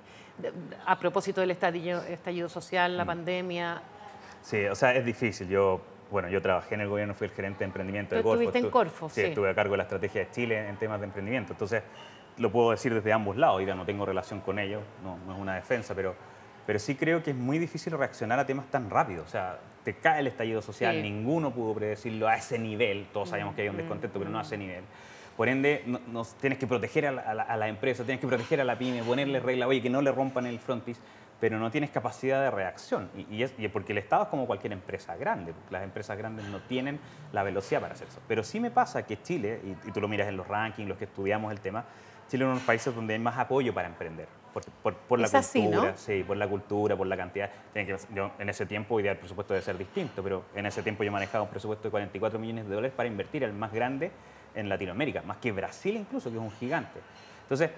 a 0.86 1.00
propósito 1.00 1.42
del 1.42 1.50
estallido, 1.50 2.04
estallido 2.04 2.48
social, 2.48 2.96
la 2.96 3.06
mm. 3.06 3.08
pandemia? 3.08 3.82
Sí, 4.44 4.64
o 4.66 4.76
sea, 4.76 4.94
es 4.94 5.04
difícil. 5.04 5.48
Yo 5.48 5.82
bueno, 6.12 6.30
yo 6.30 6.40
trabajé 6.40 6.76
en 6.76 6.82
el 6.82 6.88
gobierno, 6.88 7.16
fui 7.16 7.26
el 7.26 7.34
gerente 7.34 7.60
de 7.60 7.66
emprendimiento 7.66 8.16
de 8.16 8.22
Corfo. 8.22 8.40
¿Estuviste 8.40 8.68
en 8.68 8.72
Corfo? 8.72 9.10
Sí, 9.10 9.22
estuve 9.22 9.50
a 9.50 9.56
cargo 9.56 9.72
de 9.72 9.78
la 9.78 9.84
estrategia 9.84 10.26
de 10.26 10.32
Chile 10.32 10.70
en 10.70 10.78
temas 10.78 11.00
de 11.00 11.08
emprendimiento. 11.08 11.54
Entonces, 11.54 11.82
lo 12.38 12.52
puedo 12.52 12.70
decir 12.70 12.94
desde 12.94 13.12
ambos 13.12 13.36
lados. 13.36 13.66
Ya 13.66 13.74
no 13.74 13.84
tengo 13.84 14.06
relación 14.06 14.42
con 14.42 14.60
ellos, 14.60 14.84
no, 15.04 15.18
no 15.26 15.34
es 15.34 15.40
una 15.40 15.56
defensa, 15.56 15.96
pero 15.96 16.14
pero 16.68 16.80
sí 16.80 16.96
creo 16.96 17.24
que 17.24 17.32
es 17.32 17.36
muy 17.36 17.60
difícil 17.60 17.94
reaccionar 17.98 18.38
a 18.40 18.46
temas 18.46 18.68
tan 18.70 18.90
rápido. 18.90 19.24
O 19.24 19.28
sea, 19.28 19.58
te 19.86 19.96
cae 19.96 20.20
el 20.20 20.28
estallido 20.28 20.62
social, 20.62 21.02
ninguno 21.02 21.52
pudo 21.52 21.74
predecirlo 21.74 22.28
a 22.28 22.36
ese 22.36 22.60
nivel, 22.60 23.08
todos 23.14 23.30
sabíamos 23.30 23.56
que 23.56 23.62
hay 23.62 23.70
un 23.70 23.76
mm, 23.76 23.80
descontento, 23.80 24.20
pero 24.20 24.30
no 24.30 24.38
a 24.38 24.42
ese 24.42 24.58
nivel. 24.58 24.84
Por 25.38 25.48
ende, 25.48 25.86
nos 26.12 26.36
tienes 26.36 26.60
que 26.60 26.68
proteger 26.68 27.08
a 27.08 27.12
la, 27.34 27.68
empresa, 27.70 28.04
tienes 28.04 28.20
que 28.20 28.28
proteger 28.28 28.60
a 28.60 28.66
la 28.66 28.78
pyme, 28.78 29.02
ponerle 29.02 29.40
regla, 29.40 29.66
oye, 29.66 29.82
que 29.82 29.90
no 29.90 30.02
le 30.02 30.12
rompan 30.12 30.46
el 30.46 30.60
frontis, 30.60 31.00
pero 31.40 31.58
no 31.58 31.72
tienes 31.72 31.90
capacidad 31.90 32.42
de 32.42 32.52
reacción. 32.52 33.10
Y, 33.32 33.44
es, 33.44 33.54
porque 33.72 33.94
el 33.94 34.00
Estado 34.00 34.24
es 34.24 34.30
como 34.30 34.46
cualquier 34.46 34.74
empresa 34.74 35.16
grande, 35.16 35.54
las 35.70 35.84
empresas 35.84 36.18
grandes 36.18 36.48
no 36.48 36.60
tienen 36.62 37.00
la 37.32 37.44
velocidad 37.44 37.80
para 37.80 37.94
hacer 37.94 38.10
eso. 38.10 38.20
Pero 38.28 38.44
sí 38.44 38.60
me 38.60 38.72
pasa 38.72 39.06
que 39.06 39.22
Chile, 39.22 39.62
y, 39.64 39.88
y 39.88 39.92
tú 39.94 40.02
lo 40.02 40.10
miras 40.10 40.28
en 40.28 40.36
los 40.36 40.48
rankings, 40.48 40.90
los 40.90 40.98
que 40.98 41.06
estudiamos 41.06 41.50
el 41.54 41.62
tema, 41.62 41.86
Chile 42.28 42.44
es 42.44 42.46
uno 42.46 42.54
de 42.54 42.60
los 42.60 42.64
países 42.64 42.94
donde 42.94 43.14
hay 43.14 43.20
más 43.20 43.38
apoyo 43.38 43.74
para 43.74 43.88
emprender. 43.88 44.28
Por, 44.82 45.20
la 45.20 45.30
cultura, 45.30 45.96
sí, 45.96 46.24
por 46.26 46.36
la 46.36 46.48
cultura, 46.48 46.96
por 46.96 47.06
la 47.06 47.16
cantidad. 47.16 47.50
yo, 48.16 48.32
en 48.40 48.50
ese 48.50 48.66
tiempo, 48.66 48.96
hoy 48.96 49.04
día 49.04 49.12
el 49.12 49.18
presupuesto 49.20 49.54
debe 49.54 49.64
ser 49.64 49.78
distinto, 49.78 50.24
pero 50.24 50.46
en 50.56 50.66
ese 50.66 50.82
tiempo 50.82 51.04
yo 51.04 51.12
manejaba 51.12 51.44
un 51.44 51.50
presupuesto 51.52 51.88
de 51.88 51.92
44 51.92 52.40
millones 52.40 52.68
de 52.68 52.74
dólares 52.74 52.94
para 52.96 53.08
invertir, 53.08 53.44
el 53.44 53.54
más 53.54 53.72
grande 53.72 54.12
en 54.56 54.68
Latinoamérica, 54.68 55.22
más 55.22 55.38
que 55.38 55.52
Brasil 55.52 55.96
incluso, 55.96 56.32
que 56.32 56.38
es 56.38 56.42
un 56.42 56.52
gigante. 56.52 57.00
Entonces, 57.44 57.70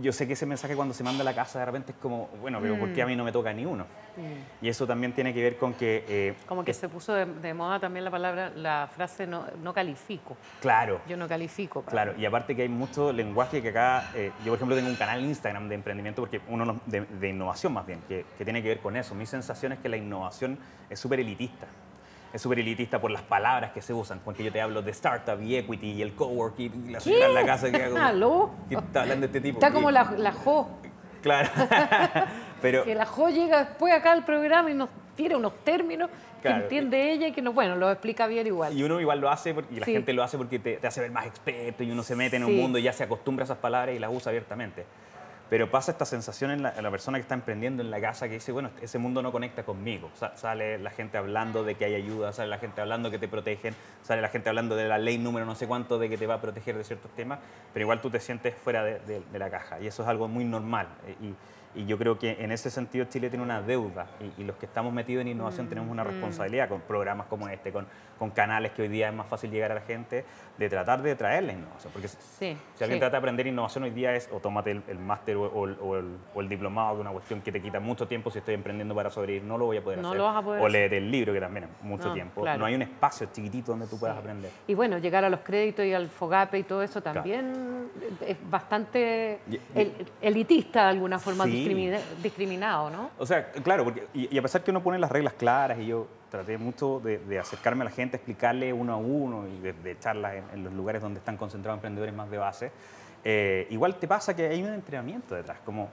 yo 0.00 0.12
sé 0.12 0.26
que 0.26 0.32
ese 0.34 0.46
mensaje 0.46 0.74
cuando 0.74 0.94
se 0.94 1.04
manda 1.04 1.22
a 1.22 1.24
la 1.24 1.34
casa 1.34 1.58
de 1.58 1.66
repente 1.66 1.92
es 1.92 1.98
como, 1.98 2.28
bueno, 2.40 2.58
pero 2.60 2.78
¿por 2.78 2.92
qué 2.92 3.02
a 3.02 3.06
mí 3.06 3.16
no 3.16 3.24
me 3.24 3.32
toca 3.32 3.52
ni 3.52 3.64
uno? 3.64 3.86
Y 4.60 4.68
eso 4.68 4.86
también 4.86 5.12
tiene 5.12 5.32
que 5.32 5.42
ver 5.42 5.56
con 5.56 5.74
que... 5.74 6.04
Eh, 6.08 6.34
como 6.46 6.64
que 6.64 6.74
se 6.74 6.88
puso 6.88 7.14
de, 7.14 7.54
moda 7.54 7.80
también 7.80 8.04
la 8.04 8.10
palabra, 8.10 8.50
la 8.50 8.88
frase 8.94 9.26
no, 9.26 9.46
no 9.62 9.72
califico. 9.72 10.36
Claro. 10.60 11.00
Yo 11.08 11.16
no 11.16 11.28
califico. 11.28 11.82
Claro, 11.82 12.14
y 12.18 12.24
aparte 12.24 12.54
que 12.54 12.62
hay 12.62 12.68
mucho 12.68 13.12
lenguaje 13.12 13.62
que 13.62 13.68
acá, 13.68 14.10
eh, 14.14 14.32
yo 14.44 14.52
por 14.52 14.56
ejemplo 14.56 14.76
tengo 14.76 14.88
un 14.88 14.96
canal 14.96 15.20
Instagram 15.20 15.68
de 15.68 15.74
emprendimiento, 15.74 16.22
porque 16.22 16.40
uno 16.48 16.80
de, 16.86 17.02
de 17.02 17.28
innovación 17.28 17.72
más 17.72 17.86
bien, 17.86 18.00
que, 18.08 18.24
que 18.36 18.44
tiene 18.44 18.62
que 18.62 18.68
ver 18.68 18.80
con 18.80 18.96
eso. 18.96 19.14
Mi 19.14 19.26
sensación 19.26 19.72
es 19.72 19.78
que 19.78 19.88
la 19.88 19.96
innovación 19.96 20.58
es 20.88 20.98
súper 20.98 21.20
elitista 21.20 21.66
es 22.32 22.40
súper 22.40 22.58
elitista 22.60 23.00
por 23.00 23.10
las 23.10 23.22
palabras 23.22 23.72
que 23.72 23.82
se 23.82 23.92
usan, 23.92 24.20
porque 24.24 24.42
yo 24.42 24.52
te 24.52 24.60
hablo 24.60 24.82
de 24.82 24.90
startup 24.92 25.40
y 25.42 25.56
equity 25.56 25.92
y 25.92 26.02
el 26.02 26.14
coworking 26.14 26.88
y 26.88 26.92
la 26.92 26.98
en 27.04 27.34
la 27.34 27.44
casa 27.44 27.70
que 27.70 27.82
hago. 27.82 27.98
¿Aló? 27.98 28.50
¿Qué 28.68 28.76
está 28.76 29.02
hablando 29.02 29.20
de 29.20 29.26
este 29.26 29.40
tipo? 29.40 29.58
Está 29.58 29.72
como 29.72 29.90
la, 29.90 30.12
la 30.16 30.32
Jo. 30.32 30.68
Claro. 31.20 31.50
Pero, 32.62 32.84
que 32.84 32.94
la 32.94 33.06
Jo 33.06 33.28
llega 33.28 33.64
después 33.64 33.92
acá 33.92 34.12
al 34.12 34.24
programa 34.24 34.70
y 34.70 34.74
nos 34.74 34.88
tira 35.16 35.36
unos 35.36 35.52
términos 35.64 36.08
que 36.42 36.48
entiende 36.48 37.12
ella 37.12 37.28
y 37.28 37.32
que 37.32 37.42
no, 37.42 37.52
bueno, 37.52 37.76
lo 37.76 37.90
explica 37.90 38.26
bien 38.26 38.46
igual. 38.46 38.76
Y 38.76 38.82
uno 38.82 39.00
igual 39.00 39.20
lo 39.20 39.30
hace 39.30 39.54
y 39.70 39.78
la 39.78 39.86
gente 39.86 40.12
lo 40.12 40.22
hace 40.22 40.36
porque 40.36 40.58
te, 40.58 40.76
te, 40.76 40.86
hace 40.86 41.00
ver 41.00 41.10
más 41.10 41.26
experto 41.26 41.84
y 41.84 41.90
uno 41.90 42.02
se 42.02 42.16
mete 42.16 42.36
en 42.36 42.44
un 42.44 42.56
mundo 42.56 42.78
y 42.78 42.82
ya 42.82 42.92
se 42.92 43.04
acostumbra 43.04 43.44
a 43.44 43.46
esas 43.46 43.58
palabras 43.58 43.94
y 43.94 43.98
las 43.98 44.10
usa 44.12 44.30
abiertamente. 44.30 44.84
Pero 45.52 45.70
pasa 45.70 45.92
esta 45.92 46.06
sensación 46.06 46.50
en 46.50 46.62
la, 46.62 46.90
persona 46.90 47.18
que 47.18 47.22
está 47.22 47.34
emprendiendo 47.34 47.82
en 47.82 47.90
la 47.90 48.00
casa 48.00 48.26
que 48.26 48.32
dice, 48.32 48.52
bueno, 48.52 48.70
ese 48.80 48.96
mundo 48.96 49.20
no 49.20 49.30
conecta 49.30 49.64
conmigo. 49.64 50.10
sale 50.34 50.78
la 50.78 50.88
gente 50.88 51.18
hablando 51.18 51.62
de 51.62 51.74
que 51.74 51.84
hay 51.84 51.94
ayuda, 51.94 52.32
sale 52.32 52.48
la 52.48 52.56
gente 52.56 52.80
hablando 52.80 53.10
que 53.10 53.18
te 53.18 53.28
protegen, 53.28 53.74
sale 54.02 54.22
la 54.22 54.30
gente 54.30 54.48
hablando 54.48 54.76
de 54.76 54.88
la 54.88 54.96
ley 54.96 55.18
número 55.18 55.44
no 55.44 55.54
sé 55.54 55.66
cuánto 55.66 55.98
de 55.98 56.08
que 56.08 56.16
te 56.16 56.26
va 56.26 56.36
a 56.36 56.40
proteger 56.40 56.78
de 56.78 56.84
ciertos 56.84 57.10
temas, 57.10 57.38
pero 57.74 57.84
igual 57.84 58.00
tú 58.00 58.08
te 58.08 58.18
sientes 58.18 58.54
fuera 58.54 58.82
de, 58.82 59.22
la 59.34 59.50
caja. 59.50 59.78
Y 59.78 59.88
eso 59.88 60.04
es 60.04 60.08
algo 60.08 60.26
muy 60.26 60.46
normal. 60.46 60.88
Y, 61.20 61.34
y 61.74 61.86
yo 61.86 61.98
creo 61.98 62.18
que 62.18 62.36
en 62.40 62.52
ese 62.52 62.70
sentido 62.70 63.06
Chile 63.06 63.30
tiene 63.30 63.44
una 63.44 63.62
deuda 63.62 64.06
y, 64.38 64.44
los 64.44 64.56
que 64.56 64.66
estamos 64.66 64.92
metidos 64.92 65.22
en 65.22 65.28
innovación 65.28 65.68
tenemos 65.68 65.90
una 65.90 66.04
mm. 66.04 66.08
responsabilidad 66.08 66.68
con 66.68 66.80
programas 66.80 67.28
como 67.28 67.48
este, 67.48 67.72
con, 67.72 67.86
con, 68.18 68.30
canales 68.30 68.72
que 68.72 68.82
hoy 68.82 68.88
día 68.88 69.08
es 69.08 69.14
más 69.14 69.26
fácil 69.26 69.50
llegar 69.50 69.70
a 69.70 69.76
la 69.76 69.80
gente, 69.82 70.24
de 70.58 70.68
tratar 70.68 71.00
de 71.00 71.14
traer 71.14 71.44
la 71.44 71.52
innovación. 71.52 71.92
Porque 71.92 72.08
si 72.08 72.56
alguien 72.80 72.98
trata 72.98 73.12
de 73.12 73.18
aprender 73.18 73.46
innovación 73.46 73.84
hoy 73.84 73.90
día 73.90 74.14
es 74.14 74.28
o 74.32 74.40
tómate 74.40 74.82
el, 74.86 74.98
máster 74.98 75.36
o, 75.36 75.96
el, 75.96 76.48
diplomado, 76.48 76.96
de 76.96 77.00
una 77.02 77.10
cuestión 77.10 77.40
que 77.40 77.52
te 77.52 77.62
quita 77.62 77.80
mucho 77.80 78.06
tiempo 78.06 78.30
si 78.30 78.38
estoy 78.38 78.54
emprendiendo 78.54 78.94
para 78.94 79.10
sobrevivir, 79.10 79.44
no 79.44 79.56
lo 79.56 79.66
voy 79.66 79.78
a 79.78 79.82
poder 79.82 80.00
hacer. 80.00 80.20
o 80.20 80.68
leer 80.68 80.94
el 80.94 81.10
libro, 81.10 81.32
que 81.32 81.40
también 81.40 81.64
es 81.64 81.84
mucho 81.84 82.12
tiempo. 82.12 82.44
No 82.44 82.64
hay 82.64 82.74
un 82.74 82.82
espacio 82.82 83.28
chiquitito 83.32 83.72
donde 83.72 83.86
tú 83.86 83.98
puedas 83.98 84.18
aprender. 84.18 84.50
Y 84.66 84.74
bueno, 84.74 84.98
llegar 84.98 85.24
a 85.24 85.30
los 85.30 85.40
créditos 85.40 85.84
y 85.84 85.94
al 85.94 86.08
FOGAPE 86.08 86.58
y 86.58 86.62
todo 86.64 86.82
eso 86.82 87.00
también 87.00 87.90
es 88.26 88.36
bastante 88.50 89.40
elitista 90.20 90.84
de 90.84 90.90
alguna 90.90 91.18
forma 91.18 91.46
discriminado, 92.22 92.90
¿no? 92.90 93.10
O 93.18 93.26
sea, 93.26 93.50
claro, 93.50 93.84
porque, 93.84 94.06
y, 94.14 94.36
a 94.36 94.42
pesar 94.42 94.62
que 94.62 94.70
uno 94.70 94.82
pone 94.82 94.98
las 94.98 95.10
reglas 95.10 95.34
claras 95.34 95.78
y 95.78 95.86
yo 95.86 96.06
traté 96.30 96.56
mucho 96.58 97.00
de, 97.00 97.38
acercarme 97.38 97.82
a 97.82 97.84
la 97.84 97.90
gente, 97.90 98.16
explicarle 98.16 98.72
uno 98.72 98.94
a 98.94 98.96
uno 98.96 99.46
y 99.46 99.60
de, 99.60 99.98
charlas 99.98 100.34
en, 100.52 100.64
los 100.64 100.72
lugares 100.72 101.02
donde 101.02 101.18
están 101.18 101.36
concentrados 101.36 101.78
emprendedores 101.78 102.14
más 102.14 102.30
de 102.30 102.38
base, 102.38 102.72
eh, 103.24 103.66
igual 103.70 103.96
te 103.96 104.08
pasa 104.08 104.34
que 104.34 104.46
hay 104.46 104.62
un 104.62 104.72
entrenamiento 104.72 105.34
detrás, 105.34 105.58
como 105.64 105.90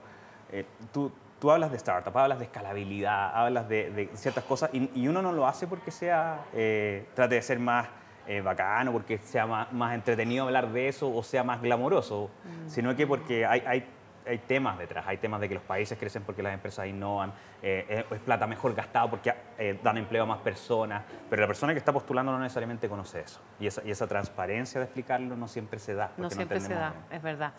eh, 0.50 0.64
tú, 0.92 1.12
tú 1.38 1.50
hablas 1.50 1.70
de 1.70 1.76
startup, 1.76 2.16
hablas 2.16 2.38
de 2.38 2.46
escalabilidad, 2.46 3.32
hablas 3.34 3.68
de, 3.68 4.10
ciertas 4.14 4.44
cosas 4.44 4.70
y, 4.72 5.06
uno 5.06 5.22
no 5.22 5.32
lo 5.32 5.46
hace 5.46 5.66
porque 5.66 5.90
sea, 5.90 6.44
eh, 6.54 7.06
trate 7.14 7.36
de 7.36 7.42
ser 7.42 7.58
más 7.58 7.88
bacano, 8.44 8.92
porque 8.92 9.18
sea 9.18 9.44
más, 9.44 9.72
más, 9.72 9.92
entretenido 9.92 10.44
hablar 10.44 10.70
de 10.70 10.86
eso 10.86 11.12
o 11.12 11.20
sea 11.24 11.42
más 11.42 11.60
glamoroso, 11.60 12.30
mm. 12.44 12.68
sino 12.68 12.94
que 12.94 13.04
porque 13.04 13.44
hay, 13.44 13.60
hay 13.66 13.84
hay 14.30 14.38
temas 14.38 14.78
detrás, 14.78 15.04
hay 15.06 15.18
temas 15.18 15.40
de 15.40 15.48
que 15.48 15.54
los 15.54 15.62
países 15.62 15.98
crecen 15.98 16.22
porque 16.22 16.42
las 16.42 16.54
empresas 16.54 16.86
innovan, 16.86 17.32
eh, 17.62 18.04
es, 18.10 18.20
plata 18.20 18.46
mejor 18.46 18.74
gastada 18.74 19.10
porque 19.10 19.34
eh, 19.58 19.78
dan 19.82 19.98
empleo 19.98 20.22
a 20.22 20.26
más 20.26 20.38
personas, 20.38 21.02
pero 21.28 21.42
la 21.42 21.48
persona 21.48 21.72
que 21.72 21.78
está 21.78 21.92
postulando 21.92 22.32
no 22.32 22.38
necesariamente 22.38 22.88
conoce 22.88 23.20
eso. 23.20 23.40
Y 23.58 23.66
esa, 23.66 23.82
y 23.84 23.90
esa 23.90 24.06
transparencia 24.06 24.80
de 24.80 24.86
explicarlo 24.86 25.36
no 25.36 25.48
siempre 25.48 25.78
se 25.78 25.94
da. 25.94 26.12
No 26.16 26.30
siempre 26.30 26.60
se 26.60 26.74
da, 26.74 26.94
es 27.10 27.22
verdad. 27.22 27.52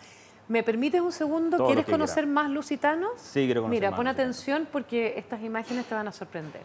¿Me 0.48 0.62
permites 0.62 1.00
un 1.00 1.12
segundo? 1.12 1.66
¿Quieres 1.66 1.86
conocer 1.86 2.26
más 2.26 2.50
lusitanos? 2.50 3.12
Sí, 3.16 3.44
quiero 3.44 3.62
conocer 3.62 3.80
Mira, 3.80 3.94
pon 3.94 4.08
atención 4.08 4.66
porque 4.70 5.14
estas 5.16 5.42
imágenes 5.42 5.86
te 5.86 5.94
van 5.94 6.08
a 6.08 6.12
sorprender. 6.12 6.62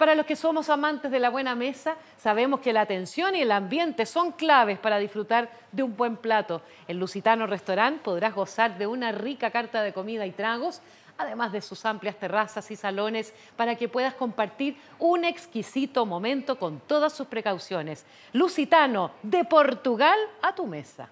Para 0.00 0.14
los 0.14 0.24
que 0.24 0.34
somos 0.34 0.70
amantes 0.70 1.10
de 1.10 1.20
la 1.20 1.28
buena 1.28 1.54
mesa, 1.54 1.94
sabemos 2.16 2.60
que 2.60 2.72
la 2.72 2.80
atención 2.80 3.36
y 3.36 3.42
el 3.42 3.52
ambiente 3.52 4.06
son 4.06 4.32
claves 4.32 4.78
para 4.78 4.96
disfrutar 4.96 5.50
de 5.72 5.82
un 5.82 5.94
buen 5.94 6.16
plato. 6.16 6.62
En 6.88 6.98
Lusitano 6.98 7.46
Restaurant 7.46 8.00
podrás 8.00 8.34
gozar 8.34 8.78
de 8.78 8.86
una 8.86 9.12
rica 9.12 9.50
carta 9.50 9.82
de 9.82 9.92
comida 9.92 10.24
y 10.24 10.30
tragos, 10.30 10.80
además 11.18 11.52
de 11.52 11.60
sus 11.60 11.84
amplias 11.84 12.16
terrazas 12.16 12.70
y 12.70 12.76
salones 12.76 13.34
para 13.56 13.76
que 13.76 13.90
puedas 13.90 14.14
compartir 14.14 14.78
un 14.98 15.26
exquisito 15.26 16.06
momento 16.06 16.58
con 16.58 16.80
todas 16.80 17.12
sus 17.12 17.26
precauciones. 17.26 18.06
Lusitano, 18.32 19.10
de 19.22 19.44
Portugal 19.44 20.18
a 20.40 20.54
tu 20.54 20.66
mesa. 20.66 21.10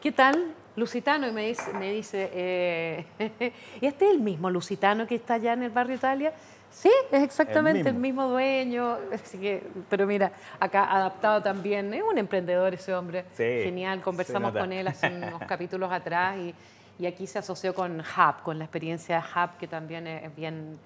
¿qué 0.00 0.12
tal? 0.12 0.54
Lusitano, 0.76 1.28
y 1.28 1.32
me 1.32 1.48
dice, 1.48 1.72
me 1.74 1.92
dice 1.92 2.30
eh, 2.32 3.04
¿y 3.80 3.86
este 3.86 4.06
es 4.06 4.12
el 4.12 4.20
mismo 4.20 4.50
Lusitano 4.50 5.06
que 5.06 5.16
está 5.16 5.34
allá 5.34 5.52
en 5.52 5.64
el 5.64 5.70
barrio 5.70 5.96
Italia? 5.96 6.32
Sí, 6.72 6.90
es 7.10 7.22
exactamente 7.22 7.90
el 7.90 7.94
mismo, 7.94 8.28
dueño. 8.28 8.96
Así 9.12 9.38
que, 9.38 9.62
pero 9.90 10.06
mira, 10.06 10.32
acá 10.58 10.84
adaptado 10.90 11.42
también, 11.42 11.92
es 11.92 12.02
un 12.02 12.16
emprendedor 12.16 12.72
ese 12.72 12.94
hombre. 12.94 13.26
Genial, 13.36 14.00
conversamos 14.00 14.52
con 14.52 14.72
él 14.72 14.88
hace 14.88 15.06
unos 15.14 15.42
capítulos 15.42 15.92
atrás 15.92 16.38
y, 16.38 16.54
y, 16.98 17.06
aquí 17.06 17.26
se 17.26 17.38
asoció 17.38 17.74
con 17.74 18.00
Hub, 18.00 18.42
con 18.42 18.58
la 18.58 18.64
experiencia 18.64 19.16
de 19.16 19.22
Hub, 19.22 19.58
que 19.58 19.66
también 19.66 20.06
es 20.06 20.34
bien 20.34 20.78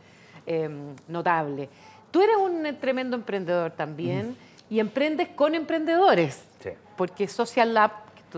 em, 0.45 0.97
notable. 1.07 1.69
Tú 2.11 2.21
eres 2.21 2.37
un 2.37 2.77
tremendo 2.81 3.17
emprendedor 3.17 3.71
también 3.71 4.37
y 4.69 4.81
emprendes 4.81 5.29
con 5.29 5.55
emprendedores. 5.55 6.45
Sí. 6.61 6.71
Porque 6.97 7.29
Social 7.29 7.75
Lab, 7.75 7.93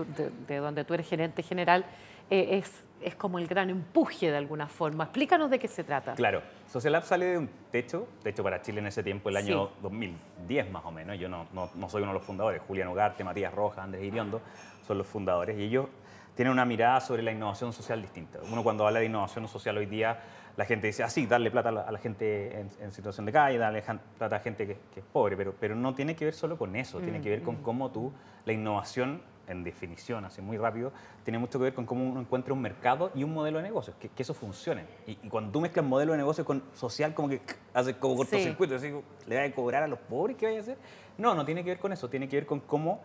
de, 0.05 0.57
donde 0.57 0.83
tú 0.83 0.93
eres 0.93 1.07
gerente 1.07 1.43
general, 1.43 1.85
eh, 2.29 2.57
es, 2.57 2.83
es 3.01 3.15
como 3.15 3.39
el 3.39 3.47
gran 3.47 3.69
empuje 3.69 4.31
de 4.31 4.37
alguna 4.37 4.67
forma. 4.67 5.05
Explícanos 5.05 5.49
de 5.49 5.59
qué 5.59 5.67
se 5.67 5.83
trata. 5.83 6.13
Claro, 6.13 6.41
Social 6.67 6.93
Lab 6.93 7.05
sale 7.05 7.25
de 7.25 7.37
un 7.37 7.49
techo, 7.71 8.07
de 8.23 8.29
hecho 8.29 8.43
para 8.43 8.61
Chile 8.61 8.79
en 8.79 8.87
ese 8.87 9.03
tiempo, 9.03 9.29
el 9.29 9.37
año 9.37 9.71
2010 9.81 10.71
más 10.71 10.85
o 10.85 10.91
menos. 10.91 11.17
Yo 11.17 11.29
no, 11.29 11.47
no, 11.53 11.69
no, 11.75 11.89
soy 11.89 12.01
uno 12.01 12.11
de 12.11 12.19
los 12.19 12.25
fundadores, 12.25 12.61
Julián 12.67 12.87
Ugarte, 12.89 13.23
Matías 13.23 13.53
Rojas, 13.53 13.79
Andrés 13.79 14.03
Iriondo 14.03 14.41
son 14.85 14.97
los 14.97 15.07
fundadores 15.07 15.57
y 15.57 15.63
ellos 15.63 15.87
tienen 16.35 16.51
una 16.51 16.65
mirada 16.65 17.01
sobre 17.01 17.21
la 17.21 17.31
innovación 17.31 17.73
social 17.73 18.01
distinta. 18.01 18.39
Uno 18.51 18.63
cuando 18.63 18.87
habla 18.87 18.99
de 18.99 19.05
innovación 19.05 19.47
social 19.47 19.77
hoy 19.77 19.85
día 19.85 20.19
la 20.59 20.65
gente 20.65 20.87
dice, 20.87 21.03
ah, 21.03 21.09
darle 21.29 21.51
plata 21.51 21.69
a 21.69 21.89
la, 21.89 21.99
gente 21.99 22.65
en, 22.81 22.91
situación 22.91 23.25
de 23.25 23.31
calle, 23.31 23.57
darle 23.57 23.81
plata 24.17 24.35
a 24.35 24.39
gente 24.39 24.67
que, 24.67 24.73
es 24.73 25.05
pobre, 25.13 25.37
pero, 25.37 25.55
pero 25.57 25.73
no 25.73 25.95
tiene 25.95 26.17
que 26.17 26.25
ver 26.25 26.33
solo 26.33 26.57
con 26.57 26.75
eso, 26.75 26.99
tiene 26.99 27.19
mm, 27.19 27.21
que 27.21 27.29
ver 27.29 27.43
con 27.43 27.61
mm. 27.61 27.63
cómo 27.63 27.91
tú, 27.91 28.11
la 28.43 28.51
innovación, 28.51 29.21
en 29.49 29.63
definición, 29.63 30.25
así 30.25 30.41
muy 30.41 30.57
rápido, 30.57 30.91
tiene 31.23 31.39
mucho 31.39 31.59
que 31.59 31.63
ver 31.65 31.73
con 31.73 31.85
cómo 31.85 32.09
uno 32.09 32.21
encuentra 32.21 32.53
un 32.53 32.61
mercado 32.61 33.11
y 33.15 33.23
un 33.23 33.33
modelo 33.33 33.57
de 33.57 33.63
negocio, 33.63 33.93
que, 33.99 34.09
eso 34.17 34.33
funcione. 34.33 34.85
Y, 35.07 35.15
cuando 35.29 35.51
tú 35.51 35.61
mezclas 35.61 35.85
modelo 35.85 36.13
de 36.13 36.19
negocio 36.19 36.45
con 36.45 36.63
social, 36.73 37.13
como 37.13 37.29
que 37.29 37.41
hace 37.73 37.97
como 37.97 38.15
cortocircuito, 38.15 38.75
así, 38.75 38.93
¿le 39.27 39.35
vas 39.35 39.49
a 39.49 39.51
cobrar 39.53 39.83
a 39.83 39.87
los 39.87 39.99
pobres 39.99 40.37
qué 40.37 40.45
vaya 40.45 40.59
a 40.59 40.61
hacer? 40.61 40.77
No, 41.17 41.35
no 41.35 41.45
tiene 41.45 41.63
que 41.63 41.71
ver 41.71 41.79
con 41.79 41.91
eso, 41.91 42.09
tiene 42.09 42.29
que 42.29 42.37
ver 42.37 42.45
con 42.45 42.59
cómo 42.59 43.01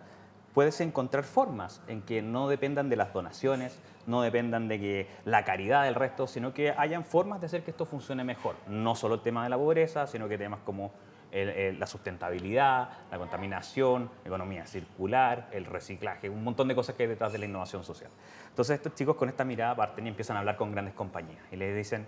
puedes 0.55 0.81
encontrar 0.81 1.25
formas 1.25 1.83
en 1.89 2.03
que 2.03 2.23
no 2.23 2.49
dependan 2.49 2.89
de 2.89 2.97
las 2.97 3.13
donaciones, 3.13 3.81
no 4.07 4.23
dependan 4.23 4.69
de 4.69 4.79
que 4.79 5.09
la 5.25 5.45
caridad 5.45 5.83
del 5.85 5.97
resto, 5.97 6.29
sino 6.29 6.55
que 6.55 6.71
hayan 6.71 7.05
formas 7.05 7.41
de 7.41 7.47
hacer 7.47 7.65
que 7.65 7.73
esto 7.73 7.85
funcione 7.85 8.23
mejor. 8.23 8.55
No 8.69 8.95
solo 8.95 9.17
el 9.17 9.21
tema 9.21 9.43
de 9.43 9.51
la 9.51 9.59
pobreza, 9.59 10.07
sino 10.07 10.29
que 10.29 10.39
temas 10.39 10.61
como 10.65 10.93
la 11.35 11.87
sustentabilidad, 11.87 12.89
la 13.11 13.19
contaminación, 13.19 14.09
economía 14.25 14.67
circular, 14.67 15.49
el 15.53 15.65
reciclaje, 15.67 16.31
un 16.31 16.45
montón 16.45 16.69
de 16.69 16.75
cosas 16.75 16.95
que 16.95 17.03
hay 17.03 17.09
detrás 17.09 17.33
de 17.33 17.39
la 17.39 17.47
innovación 17.47 17.83
social. 17.83 18.11
Entonces 18.49 18.77
estos 18.77 18.95
chicos 18.95 19.17
con 19.17 19.29
esta 19.29 19.45
mirada 19.45 19.75
parten 19.75 20.07
y 20.07 20.11
empiezan 20.11 20.37
a 20.37 20.41
hablar 20.41 20.57
con 20.57 20.71
grandes 20.71 20.95
compañías 20.95 21.43
y 21.51 21.57
les 21.57 21.75
dicen, 21.77 22.07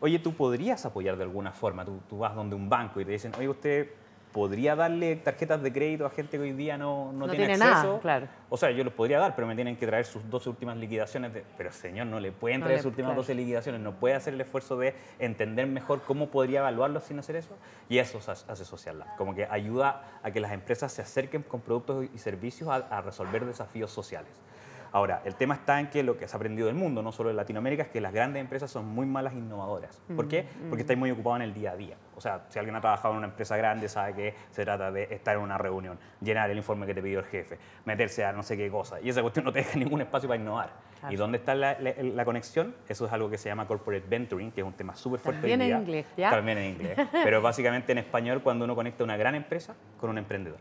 oye, 0.00 0.18
tú 0.18 0.34
podrías 0.34 0.84
apoyar 0.86 1.16
de 1.16 1.24
alguna 1.24 1.52
forma, 1.52 1.84
tú, 1.84 2.00
tú 2.08 2.18
vas 2.18 2.34
donde 2.34 2.54
un 2.54 2.68
banco 2.68 3.00
y 3.00 3.04
te 3.04 3.12
dicen, 3.12 3.32
oye, 3.36 3.48
usted 3.48 3.90
podría 4.32 4.74
darle 4.74 5.16
tarjetas 5.16 5.62
de 5.62 5.72
crédito 5.72 6.06
a 6.06 6.10
gente 6.10 6.36
que 6.36 6.42
hoy 6.42 6.52
día 6.52 6.78
no, 6.78 7.12
no, 7.12 7.28
tiene, 7.28 7.52
acceso. 7.52 7.64
Nada, 7.64 8.00
claro. 8.00 8.28
O 8.48 8.56
sea, 8.56 8.70
yo 8.70 8.82
los 8.82 8.92
podría 8.92 9.18
dar, 9.18 9.34
pero 9.34 9.46
me 9.46 9.54
tienen 9.54 9.76
que 9.76 9.86
traer 9.86 10.04
sus 10.04 10.28
dos 10.28 10.46
últimas 10.46 10.76
liquidaciones. 10.76 11.34
De, 11.34 11.44
pero 11.56 11.70
señor, 11.72 12.06
no 12.06 12.18
le 12.18 12.32
pueden 12.32 12.62
traer 12.62 12.78
sus 12.78 12.86
últimas 12.86 13.14
12 13.14 13.34
liquidaciones, 13.34 13.80
no 13.80 13.92
puede 13.92 14.14
hacer 14.14 14.34
el 14.34 14.40
esfuerzo 14.40 14.76
de 14.78 14.94
entender 15.18 15.66
mejor 15.66 16.02
cómo 16.02 16.28
podría 16.28 16.60
evaluarlo 16.60 17.00
sin 17.00 17.18
hacer 17.18 17.36
eso. 17.36 17.56
Y 17.88 17.98
eso 17.98 18.18
hace 18.18 18.64
Social 18.64 18.98
Lab, 18.98 19.16
como 19.16 19.34
que 19.34 19.46
ayuda 19.46 20.02
a 20.22 20.30
que 20.30 20.40
las 20.40 20.52
empresas 20.52 20.92
se 20.92 21.02
acerquen 21.02 21.42
con 21.42 21.60
productos 21.60 22.06
y 22.14 22.18
servicios 22.18 22.68
a 22.70 23.00
resolver 23.02 23.44
desafíos 23.44 23.90
sociales. 23.90 24.30
Ahora, 24.92 25.22
el 25.24 25.34
tema 25.36 25.54
está 25.54 25.80
en 25.80 25.88
que 25.88 26.02
lo 26.02 26.18
que 26.18 26.28
se 26.28 26.34
ha 26.34 26.36
aprendido 26.36 26.66
del 26.66 26.76
mundo, 26.76 27.02
no 27.02 27.12
solo 27.12 27.30
en 27.30 27.36
Latinoamérica, 27.36 27.84
es 27.84 27.88
que 27.88 28.00
las 28.00 28.12
grandes 28.12 28.42
empresas 28.42 28.70
son 28.70 28.86
muy 28.86 29.06
malas 29.06 29.32
innovadoras. 29.32 30.02
¿Por 30.14 30.28
qué? 30.28 30.46
Porque 30.68 30.82
estáis 30.82 30.98
muy 30.98 31.10
ocupados 31.10 31.38
en 31.38 31.42
el 31.42 31.54
día 31.54 31.72
a 31.72 31.76
día. 31.76 31.96
O 32.14 32.20
sea, 32.20 32.44
si 32.50 32.58
alguien 32.58 32.76
ha 32.76 32.80
trabajado 32.82 33.14
en 33.14 33.18
una 33.18 33.28
empresa 33.28 33.56
grande, 33.56 33.88
sabe 33.88 34.14
que 34.14 34.34
se 34.50 34.64
trata 34.64 34.92
de 34.92 35.04
estar 35.10 35.36
en 35.36 35.42
una 35.42 35.56
reunión, 35.56 35.98
llenar 36.20 36.50
el 36.50 36.58
informe 36.58 36.86
que 36.86 36.94
te 36.94 37.02
pidió 37.02 37.20
el 37.20 37.24
jefe, 37.24 37.58
meterse 37.86 38.24
a 38.24 38.32
no 38.32 38.42
sé 38.42 38.56
qué 38.56 38.70
cosa. 38.70 39.00
Y 39.00 39.08
esa 39.08 39.22
cuestión 39.22 39.44
no 39.46 39.52
te 39.52 39.60
deja 39.60 39.78
ningún 39.78 40.02
espacio 40.02 40.28
para 40.28 40.40
innovar. 40.40 40.70
¿Y 41.08 41.16
dónde 41.16 41.38
está 41.38 41.54
la, 41.54 42.24
conexión? 42.24 42.76
Eso 42.86 43.06
es 43.06 43.12
algo 43.12 43.30
que 43.30 43.38
se 43.38 43.48
llama 43.48 43.66
corporate 43.66 44.06
venturing, 44.06 44.52
que 44.52 44.60
es 44.60 44.66
un 44.66 44.74
tema 44.74 44.94
súper 44.94 45.20
fuerte. 45.20 45.40
También 45.40 45.62
en 45.62 45.78
inglés, 45.78 46.06
¿ya? 46.16 46.30
También 46.30 46.58
en 46.58 46.72
inglés. 46.72 46.98
Pero 47.24 47.40
básicamente 47.40 47.92
en 47.92 47.98
español 47.98 48.42
cuando 48.42 48.66
uno 48.66 48.76
conecta 48.76 49.02
una 49.02 49.16
gran 49.16 49.34
empresa 49.34 49.74
con 49.98 50.10
un 50.10 50.18
emprendedor 50.18 50.58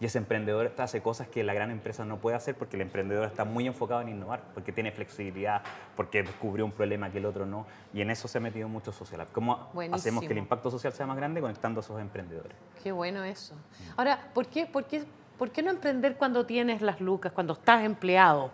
y 0.00 0.06
ese 0.06 0.18
emprendedor 0.18 0.72
hace 0.78 1.00
cosas 1.00 1.28
que 1.28 1.42
la 1.42 1.54
gran 1.54 1.70
empresa 1.70 2.04
no 2.04 2.18
puede 2.18 2.36
hacer 2.36 2.54
porque 2.54 2.76
el 2.76 2.82
emprendedor 2.82 3.26
está 3.26 3.44
muy 3.44 3.66
enfocado 3.66 4.02
en 4.02 4.10
innovar, 4.10 4.42
porque 4.52 4.72
tiene 4.72 4.92
flexibilidad, 4.92 5.62
porque 5.96 6.22
descubrió 6.22 6.64
un 6.64 6.72
problema 6.72 7.10
que 7.10 7.18
el 7.18 7.26
otro 7.26 7.46
no, 7.46 7.66
y 7.94 8.02
en 8.02 8.10
eso 8.10 8.28
se 8.28 8.38
ha 8.38 8.40
metido 8.40 8.68
mucho 8.68 8.92
social. 8.92 9.26
¿Cómo 9.32 9.70
hacemos 9.92 10.24
que 10.24 10.32
el 10.32 10.38
impacto 10.38 10.70
social 10.70 10.92
sea 10.92 11.06
más 11.06 11.16
grande 11.16 11.40
conectando 11.40 11.80
a 11.80 11.82
esos 11.82 12.00
emprendedores? 12.00 12.56
Qué 12.82 12.92
bueno 12.92 13.24
eso. 13.24 13.54
Ahora, 13.96 14.30
¿por 14.34 14.46
qué, 14.46 14.66
por 14.66 14.84
qué, 14.84 15.04
por 15.38 15.50
qué 15.50 15.62
no 15.62 15.70
emprender 15.70 16.16
cuando 16.16 16.44
tienes 16.44 16.82
las 16.82 17.00
lucas, 17.00 17.32
cuando 17.32 17.54
estás 17.54 17.82
empleado? 17.82 18.50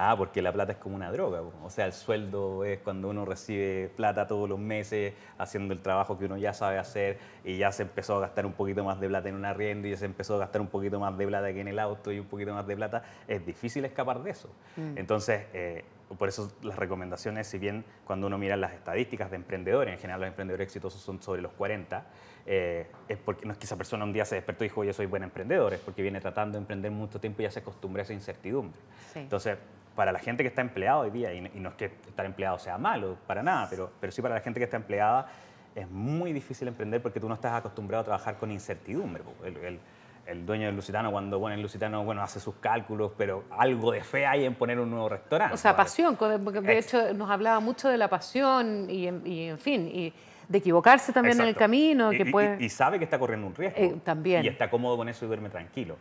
Ah, 0.00 0.14
porque 0.16 0.40
la 0.42 0.52
plata 0.52 0.72
es 0.72 0.78
como 0.78 0.94
una 0.94 1.10
droga. 1.10 1.42
O 1.42 1.70
sea, 1.70 1.84
el 1.84 1.92
sueldo 1.92 2.64
es 2.64 2.78
cuando 2.78 3.08
uno 3.08 3.24
recibe 3.24 3.90
plata 3.96 4.28
todos 4.28 4.48
los 4.48 4.58
meses 4.58 5.12
haciendo 5.38 5.74
el 5.74 5.80
trabajo 5.80 6.16
que 6.16 6.26
uno 6.26 6.38
ya 6.38 6.54
sabe 6.54 6.78
hacer 6.78 7.18
y 7.44 7.58
ya 7.58 7.72
se 7.72 7.82
empezó 7.82 8.16
a 8.16 8.20
gastar 8.20 8.46
un 8.46 8.52
poquito 8.52 8.84
más 8.84 9.00
de 9.00 9.08
plata 9.08 9.28
en 9.28 9.34
un 9.34 9.44
arriendo 9.44 9.88
y 9.88 9.90
ya 9.90 9.96
se 9.96 10.04
empezó 10.04 10.36
a 10.36 10.38
gastar 10.38 10.60
un 10.60 10.68
poquito 10.68 11.00
más 11.00 11.18
de 11.18 11.26
plata 11.26 11.52
que 11.52 11.60
en 11.60 11.66
el 11.66 11.80
auto 11.80 12.12
y 12.12 12.20
un 12.20 12.26
poquito 12.26 12.54
más 12.54 12.64
de 12.68 12.76
plata. 12.76 13.02
Es 13.26 13.44
difícil 13.44 13.84
escapar 13.84 14.22
de 14.22 14.30
eso. 14.30 14.48
Mm. 14.76 14.98
Entonces, 14.98 15.46
eh, 15.52 15.84
por 16.16 16.28
eso 16.28 16.52
las 16.62 16.76
recomendaciones, 16.76 17.48
si 17.48 17.58
bien 17.58 17.84
cuando 18.04 18.28
uno 18.28 18.38
mira 18.38 18.56
las 18.56 18.74
estadísticas 18.74 19.30
de 19.30 19.36
emprendedores, 19.36 19.92
en 19.92 19.98
general 19.98 20.20
los 20.20 20.28
emprendedores 20.28 20.66
exitosos 20.66 21.02
son 21.02 21.20
sobre 21.20 21.42
los 21.42 21.52
40, 21.52 22.06
eh, 22.46 22.86
es 23.08 23.18
porque 23.18 23.44
no 23.46 23.52
es 23.52 23.58
que 23.58 23.66
esa 23.66 23.76
persona 23.76 24.04
un 24.04 24.12
día 24.12 24.24
se 24.24 24.36
despertó 24.36 24.64
y 24.64 24.68
dijo, 24.68 24.84
yo 24.84 24.92
soy 24.92 25.06
buen 25.06 25.24
emprendedor, 25.24 25.74
es 25.74 25.80
porque 25.80 26.02
viene 26.02 26.20
tratando 26.20 26.56
de 26.56 26.60
emprender 26.60 26.92
mucho 26.92 27.20
tiempo 27.20 27.42
y 27.42 27.44
ya 27.44 27.50
se 27.50 27.58
acostumbra 27.58 28.02
a 28.02 28.04
esa 28.04 28.14
incertidumbre. 28.14 28.78
Entonces, 29.14 29.58
para 29.98 30.12
la 30.12 30.20
gente 30.20 30.44
que 30.44 30.48
está 30.48 30.60
empleada 30.60 30.98
hoy 30.98 31.10
día, 31.10 31.34
y, 31.34 31.40
no 31.40 31.70
es 31.70 31.74
que 31.74 31.86
estar 31.86 32.24
empleado 32.24 32.56
sea 32.60 32.78
malo, 32.78 33.16
para 33.26 33.42
nada, 33.42 33.66
pero, 33.68 33.90
pero 33.98 34.12
sí 34.12 34.22
para 34.22 34.36
la 34.36 34.40
gente 34.40 34.60
que 34.60 34.64
está 34.64 34.76
empleada, 34.76 35.26
es 35.74 35.90
muy 35.90 36.32
difícil 36.32 36.68
emprender 36.68 37.02
porque 37.02 37.18
tú 37.18 37.28
no 37.28 37.34
estás 37.34 37.52
acostumbrado 37.52 38.02
a 38.02 38.04
trabajar 38.04 38.36
con 38.38 38.52
incertidumbre. 38.52 39.24
El, 39.44 39.80
el, 40.24 40.46
dueño 40.46 40.66
del 40.66 40.76
Lusitano, 40.76 41.10
cuando 41.10 41.40
pone 41.40 41.56
el 41.56 41.62
Lusitano, 41.62 42.04
bueno, 42.04 42.22
hace 42.22 42.38
sus 42.38 42.54
cálculos, 42.60 43.10
pero 43.18 43.42
algo 43.50 43.90
de 43.90 44.04
fe 44.04 44.24
hay 44.24 44.44
en 44.44 44.54
poner 44.54 44.78
un 44.78 44.88
nuevo 44.88 45.08
restaurante. 45.08 45.52
O 45.52 45.58
sea, 45.58 45.74
pasión, 45.74 46.14
porque 46.14 46.60
de 46.60 46.78
hecho 46.78 47.12
nos 47.12 47.28
hablaba 47.28 47.58
mucho 47.58 47.88
de 47.88 47.98
la 47.98 48.06
pasión 48.06 48.86
y, 48.88 49.08
y 49.28 49.48
en 49.48 49.58
fin, 49.58 49.90
y 49.92 50.14
de 50.48 50.58
equivocarse 50.58 51.12
también 51.12 51.40
en 51.40 51.48
el 51.48 51.56
camino. 51.56 52.10
Que 52.10 52.22
y, 52.22 52.30
puede... 52.30 52.64
y, 52.64 52.68
sabe 52.68 52.98
que 52.98 53.04
está 53.04 53.18
corriendo 53.18 53.48
un 53.48 53.54
riesgo. 53.56 53.80
Eh, 53.80 53.96
también. 54.04 54.44
Y 54.44 54.48
está 54.48 54.70
cómodo 54.70 54.96
con 54.96 55.08
eso 55.08 55.24
y 55.24 55.28
duerme 55.28 55.50
tranquilo. 55.50 55.96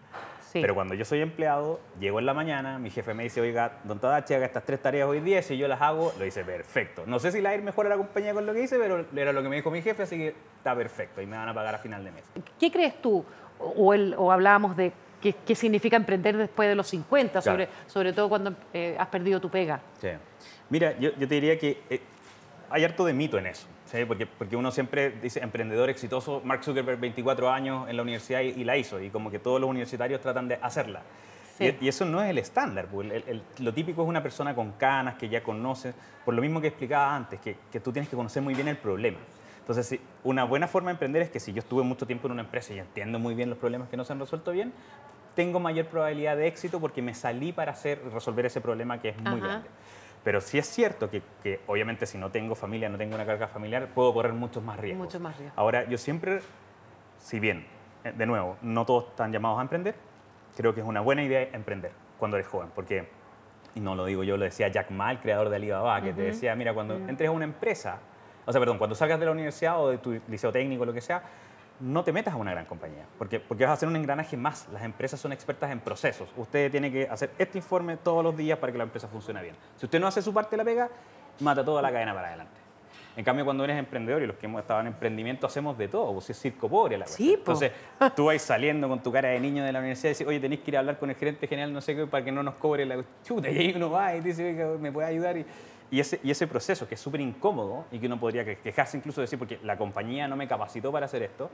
Pero 0.54 0.76
cuando 0.76 0.94
yo 0.94 1.06
soy 1.06 1.22
empleado, 1.22 1.80
llego 2.00 2.20
en 2.20 2.26
la 2.26 2.34
mañana, 2.34 2.80
mi 2.80 2.90
jefe 2.90 3.14
me 3.14 3.24
dice, 3.24 3.42
oiga, 3.42 3.80
don 3.84 4.00
Tadachi, 4.00 4.34
haga 4.34 4.46
estas 4.46 4.64
tres 4.64 4.82
tareas 4.82 5.08
hoy 5.08 5.20
día, 5.20 5.42
si 5.42 5.58
yo 5.58 5.68
las 5.68 5.82
hago, 5.82 6.14
lo 6.18 6.26
dice 6.26 6.44
perfecto. 6.44 7.04
No 7.06 7.20
sé 7.20 7.32
si 7.32 7.42
la 7.42 7.54
ir 7.56 7.62
mejor 7.62 7.86
a 7.86 7.90
la 7.90 7.98
compañía 7.98 8.34
con 8.34 8.46
lo 8.46 8.54
que 8.54 8.64
hice, 8.64 8.78
pero 8.78 9.06
era 9.16 9.34
lo 9.34 9.44
que 9.44 9.50
me 9.50 9.58
dijo 9.58 9.72
mi 9.72 9.82
jefe, 9.82 10.04
así 10.04 10.18
que 10.18 10.36
está 10.58 10.76
perfecto 10.76 11.22
y 11.22 11.26
me 11.26 11.38
van 11.38 11.50
a 11.50 11.54
pagar 11.54 11.76
a 11.76 11.78
final 11.78 12.04
de 12.04 12.12
mes. 12.12 12.24
¿Qué 12.60 12.72
crees 12.72 13.02
tú? 13.02 13.26
O, 13.60 13.94
el, 13.94 14.14
o 14.18 14.32
hablábamos 14.32 14.78
de 14.78 14.92
qué, 15.22 15.34
qué, 15.46 15.56
significa 15.56 15.96
emprender 15.96 16.38
después 16.38 16.70
de 16.70 16.76
los 16.76 16.88
50, 16.88 17.42
sobre, 17.42 17.70
sobre 17.88 18.14
todo 18.14 18.30
cuando 18.30 18.54
eh, 18.74 18.96
has 19.00 19.08
perdido 19.08 19.40
tu 19.40 19.50
pega. 19.50 19.82
Sí. 20.00 20.10
Mira, 20.70 20.98
yo, 21.00 21.12
yo 21.18 21.28
te 21.28 21.36
diría 21.36 21.58
que 21.58 21.82
eh, 21.90 22.02
hay 22.70 22.84
harto 22.84 23.06
de 23.06 23.14
mito 23.14 23.38
en 23.38 23.48
eso. 23.48 23.68
¿Sí? 23.92 24.06
Porque, 24.06 24.26
porque 24.26 24.56
uno 24.56 24.72
siempre 24.72 25.12
dice 25.12 25.40
emprendedor 25.40 25.90
exitoso, 25.90 26.42
Mark 26.44 26.64
Zuckerberg 26.64 27.00
24 27.00 27.50
años 27.50 27.90
en 27.90 27.96
la 27.96 28.04
universidad 28.04 28.42
y, 28.42 28.64
la 28.64 28.78
hizo, 28.78 29.00
y 29.02 29.10
como 29.10 29.32
que 29.32 29.40
todos 29.40 29.60
los 29.60 29.70
universitarios 29.70 30.22
tratan 30.22 30.48
de 30.48 30.60
hacerla. 30.62 31.02
Y, 31.60 31.88
eso 31.88 32.06
no 32.06 32.22
es 32.22 32.30
el 32.30 32.38
estándar, 32.38 32.88
pues, 32.92 33.12
lo 33.60 33.74
típico 33.74 34.04
es 34.04 34.08
una 34.08 34.22
persona 34.22 34.54
con 34.54 34.74
canas 34.74 35.16
que 35.16 35.28
ya 35.28 35.42
conoce, 35.42 35.94
por 36.24 36.34
lo 36.34 36.42
mismo 36.42 36.62
que 36.62 36.68
explicaba 36.68 37.16
antes, 37.16 37.40
que, 37.40 37.56
que 37.72 37.80
tú 37.80 37.92
tienes 37.92 38.10
que 38.10 38.16
conocer 38.16 38.44
muy 38.44 38.54
bien 38.54 38.68
el 38.68 38.78
problema. 38.78 39.18
Entonces, 39.68 40.00
una 40.24 40.46
buena 40.46 40.68
forma 40.68 40.90
de 40.90 40.94
emprender 40.94 41.24
es 41.24 41.30
que 41.30 41.40
si 41.40 41.52
yo 41.52 41.60
estuve 41.60 41.84
mucho 41.84 42.06
tiempo 42.06 42.28
en 42.28 42.34
una 42.34 42.44
empresa 42.44 42.74
y 42.74 42.80
entiendo 42.80 43.20
muy 43.20 43.36
bien 43.36 43.50
los 43.50 43.58
problemas 43.58 43.90
que 43.90 43.98
no 43.98 44.06
se 44.06 44.14
han 44.14 44.20
resuelto 44.20 44.52
bien, 44.52 44.72
tengo 45.38 45.60
mayor 45.60 45.86
probabilidad 45.86 46.36
de 46.36 46.48
éxito 46.48 46.80
porque 46.80 47.02
me 47.02 47.14
salí 47.14 47.52
para 47.52 47.72
hacer, 47.72 48.02
resolver 48.14 48.46
ese 48.46 48.62
problema 48.62 49.00
que 49.00 49.10
es 49.10 49.22
muy 49.22 49.40
grande. 49.40 49.68
Pero 50.28 50.42
sí 50.42 50.58
es 50.58 50.68
cierto 50.68 51.10
que, 51.10 51.62
obviamente 51.68 52.06
si 52.06 52.18
no 52.18 52.32
tengo 52.32 52.54
familia, 52.54 52.90
no 52.90 52.98
tengo 52.98 53.16
una 53.16 53.26
carga 53.26 53.48
familiar, 53.48 53.88
puedo 53.96 54.14
correr 54.14 54.34
muchos 54.34 54.62
más 54.62 54.78
riesgos. 54.78 55.06
Muchos 55.06 55.22
más 55.22 55.38
riesgos. 55.38 55.58
Ahora, 55.58 55.88
yo 55.88 55.98
siempre, 55.98 56.42
si 57.18 57.40
bien, 57.40 57.66
eh, 58.04 58.12
de 58.12 58.26
nuevo, 58.26 58.58
no 58.62 58.86
todos 58.86 59.06
están 59.08 59.32
llamados 59.32 59.60
a 59.60 59.62
emprender, 59.62 59.96
creo 60.58 60.76
que 60.76 60.82
es 60.82 60.86
una 60.86 61.00
buena 61.00 61.24
idea 61.24 61.48
emprender 61.54 61.94
cuando 62.20 62.36
eres 62.36 62.46
joven, 62.46 62.68
porque, 62.76 63.08
y 63.74 63.80
no 63.80 63.96
lo 63.96 64.04
digo 64.04 64.26
yo, 64.26 64.36
lo 64.36 64.44
decía 64.44 64.68
Jack 64.68 64.92
Ma, 64.92 65.12
el 65.12 65.20
creador 65.22 65.48
de 65.48 65.56
Alibaba, 65.56 66.02
que 66.02 66.12
te 66.12 66.24
decía, 66.24 66.54
mira, 66.58 66.74
cuando 66.74 66.96
entres 66.96 67.30
a 67.30 67.32
una 67.32 67.46
empresa, 67.46 68.00
o 68.46 68.52
sea, 68.52 68.60
perdón, 68.60 68.80
cuando 68.80 68.98
salgas 68.98 69.22
de 69.22 69.28
la 69.28 69.32
universidad 69.32 69.82
o 69.82 69.92
de 69.92 69.98
tu 69.98 70.20
liceo 70.28 70.52
técnico, 70.52 70.84
lo 70.84 70.92
que 70.92 71.00
sea, 71.00 71.24
no 71.80 72.04
te 72.04 72.12
metas 72.12 72.34
a 72.34 72.38
una 72.38 72.52
gran 72.52 72.66
compañía, 72.66 73.06
porque, 73.18 73.40
porque 73.40 73.64
vas 73.64 73.72
a 73.72 73.74
hacer 73.74 73.88
un 73.88 73.96
engranaje 73.96 74.36
más. 74.36 74.68
Las 74.74 74.84
empresas 74.84 75.20
son 75.20 75.32
expertas 75.32 75.72
en 75.72 75.80
procesos. 75.80 76.30
Usted 76.36 76.72
tiene 76.72 76.92
que 76.92 77.08
hacer 77.08 77.32
este 77.38 77.58
informe 77.58 77.98
todos 77.98 78.24
los 78.24 78.36
días 78.36 78.58
para 78.58 78.72
que 78.72 78.78
la 78.78 78.86
empresa 78.86 79.08
funcione 79.08 79.42
bien. 79.42 79.56
Si 79.78 79.86
usted 79.86 80.00
no 80.00 80.08
hace 80.08 80.22
su 80.22 80.34
parte 80.34 80.52
de 80.52 80.58
la 80.58 80.66
pega, 80.66 80.90
mata 81.40 81.64
toda 81.64 81.82
la 81.82 81.92
cadena 81.92 82.14
para 82.14 82.30
adelante. 82.30 82.68
En 83.18 83.24
cambio, 83.24 83.46
cuando 83.46 83.64
eres 83.64 83.80
emprendedor 83.80 84.22
y 84.22 84.28
los 84.28 84.36
que 84.36 84.46
hemos 84.46 84.62
estado 84.62 84.80
en 84.82 84.88
emprendimiento 84.88 85.48
hacemos 85.48 85.76
de 85.76 85.88
todo, 85.88 86.14
pues 86.14 86.30
es 86.30 86.40
circo 86.40 86.70
pobre 86.70 87.00
la 87.00 87.08
Sí, 87.08 87.34
Entonces, 87.34 87.72
tú 88.16 88.26
vas 88.26 88.40
saliendo 88.44 88.88
con 88.88 89.02
tu 89.02 89.12
cara 89.12 89.30
de 89.30 89.40
niño 89.40 89.64
de 89.64 89.72
la 89.72 89.80
universidad 89.80 90.10
y 90.10 90.14
dices, 90.14 90.28
oye, 90.28 90.40
tenéis 90.40 90.62
que 90.62 90.70
ir 90.70 90.78
a 90.78 90.82
hablar 90.82 91.00
con 91.00 91.10
el 91.10 91.16
gerente 91.16 91.48
general, 91.48 91.74
no 91.74 91.82
sé 91.82 91.96
qué, 91.96 92.06
para 92.06 92.24
que 92.24 92.32
no 92.32 92.44
nos 92.44 92.54
cobre 92.56 92.86
la 92.86 93.04
chuta. 93.24 93.50
Y 93.50 93.58
ahí 93.58 93.74
uno 93.76 93.90
va 93.90 94.16
y 94.16 94.22
dice, 94.22 94.46
oiga, 94.46 94.68
me 94.80 94.92
puede 94.92 95.08
ayudar. 95.08 95.36
Y, 95.36 95.46
y 95.90 96.00
ese, 96.02 96.20
y 96.24 96.32
ese 96.32 96.48
proceso 96.48 96.88
que 96.88 96.96
es 96.96 97.02
súper 97.02 97.22
incómodo 97.22 97.86
y 97.92 98.00
que 98.00 98.08
uno 98.08 98.20
podría 98.20 98.44
quejarse 98.44 98.98
incluso 98.98 99.22
de 99.22 99.26
decir, 99.26 99.40
porque 99.40 99.60
la 99.64 99.78
compañía 99.78 100.28
no 100.28 100.36
me 100.36 100.48
capacitó 100.48 100.92
para 100.92 101.06
hacer 101.06 101.24
esto, 101.24 101.50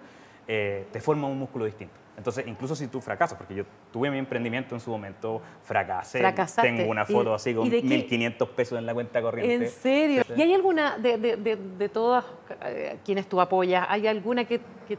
eh, 0.47 0.87
te 0.91 0.99
forma 0.99 1.27
un 1.27 1.37
músculo 1.39 1.65
distinto. 1.65 1.93
Entonces, 2.17 2.45
incluso 2.47 2.75
si 2.75 2.87
tú 2.87 2.99
fracasas, 2.99 3.37
porque 3.37 3.55
yo 3.55 3.63
tuve 3.91 4.09
mi 4.11 4.17
emprendimiento 4.17 4.75
en 4.75 4.81
su 4.81 4.89
momento, 4.91 5.41
fracasé, 5.63 6.19
Fracasaste. 6.19 6.69
tengo 6.75 6.89
una 6.89 7.05
foto 7.05 7.33
así 7.33 7.53
con 7.53 7.67
¿Y 7.67 7.69
de 7.69 7.81
qué? 7.81 8.07
1.500 8.09 8.49
pesos 8.49 8.77
en 8.79 8.85
la 8.85 8.93
cuenta 8.93 9.21
corriente. 9.21 9.65
¿En 9.65 9.71
serio? 9.71 10.23
¿Y 10.35 10.41
hay 10.41 10.53
alguna, 10.53 10.97
de, 10.97 11.17
de, 11.17 11.37
de, 11.37 11.55
de 11.55 11.89
todas 11.89 12.25
eh, 12.65 12.97
quienes 13.05 13.27
tú 13.29 13.39
apoyas, 13.39 13.85
hay 13.89 14.07
alguna 14.07 14.45
que, 14.45 14.59
que 14.87 14.97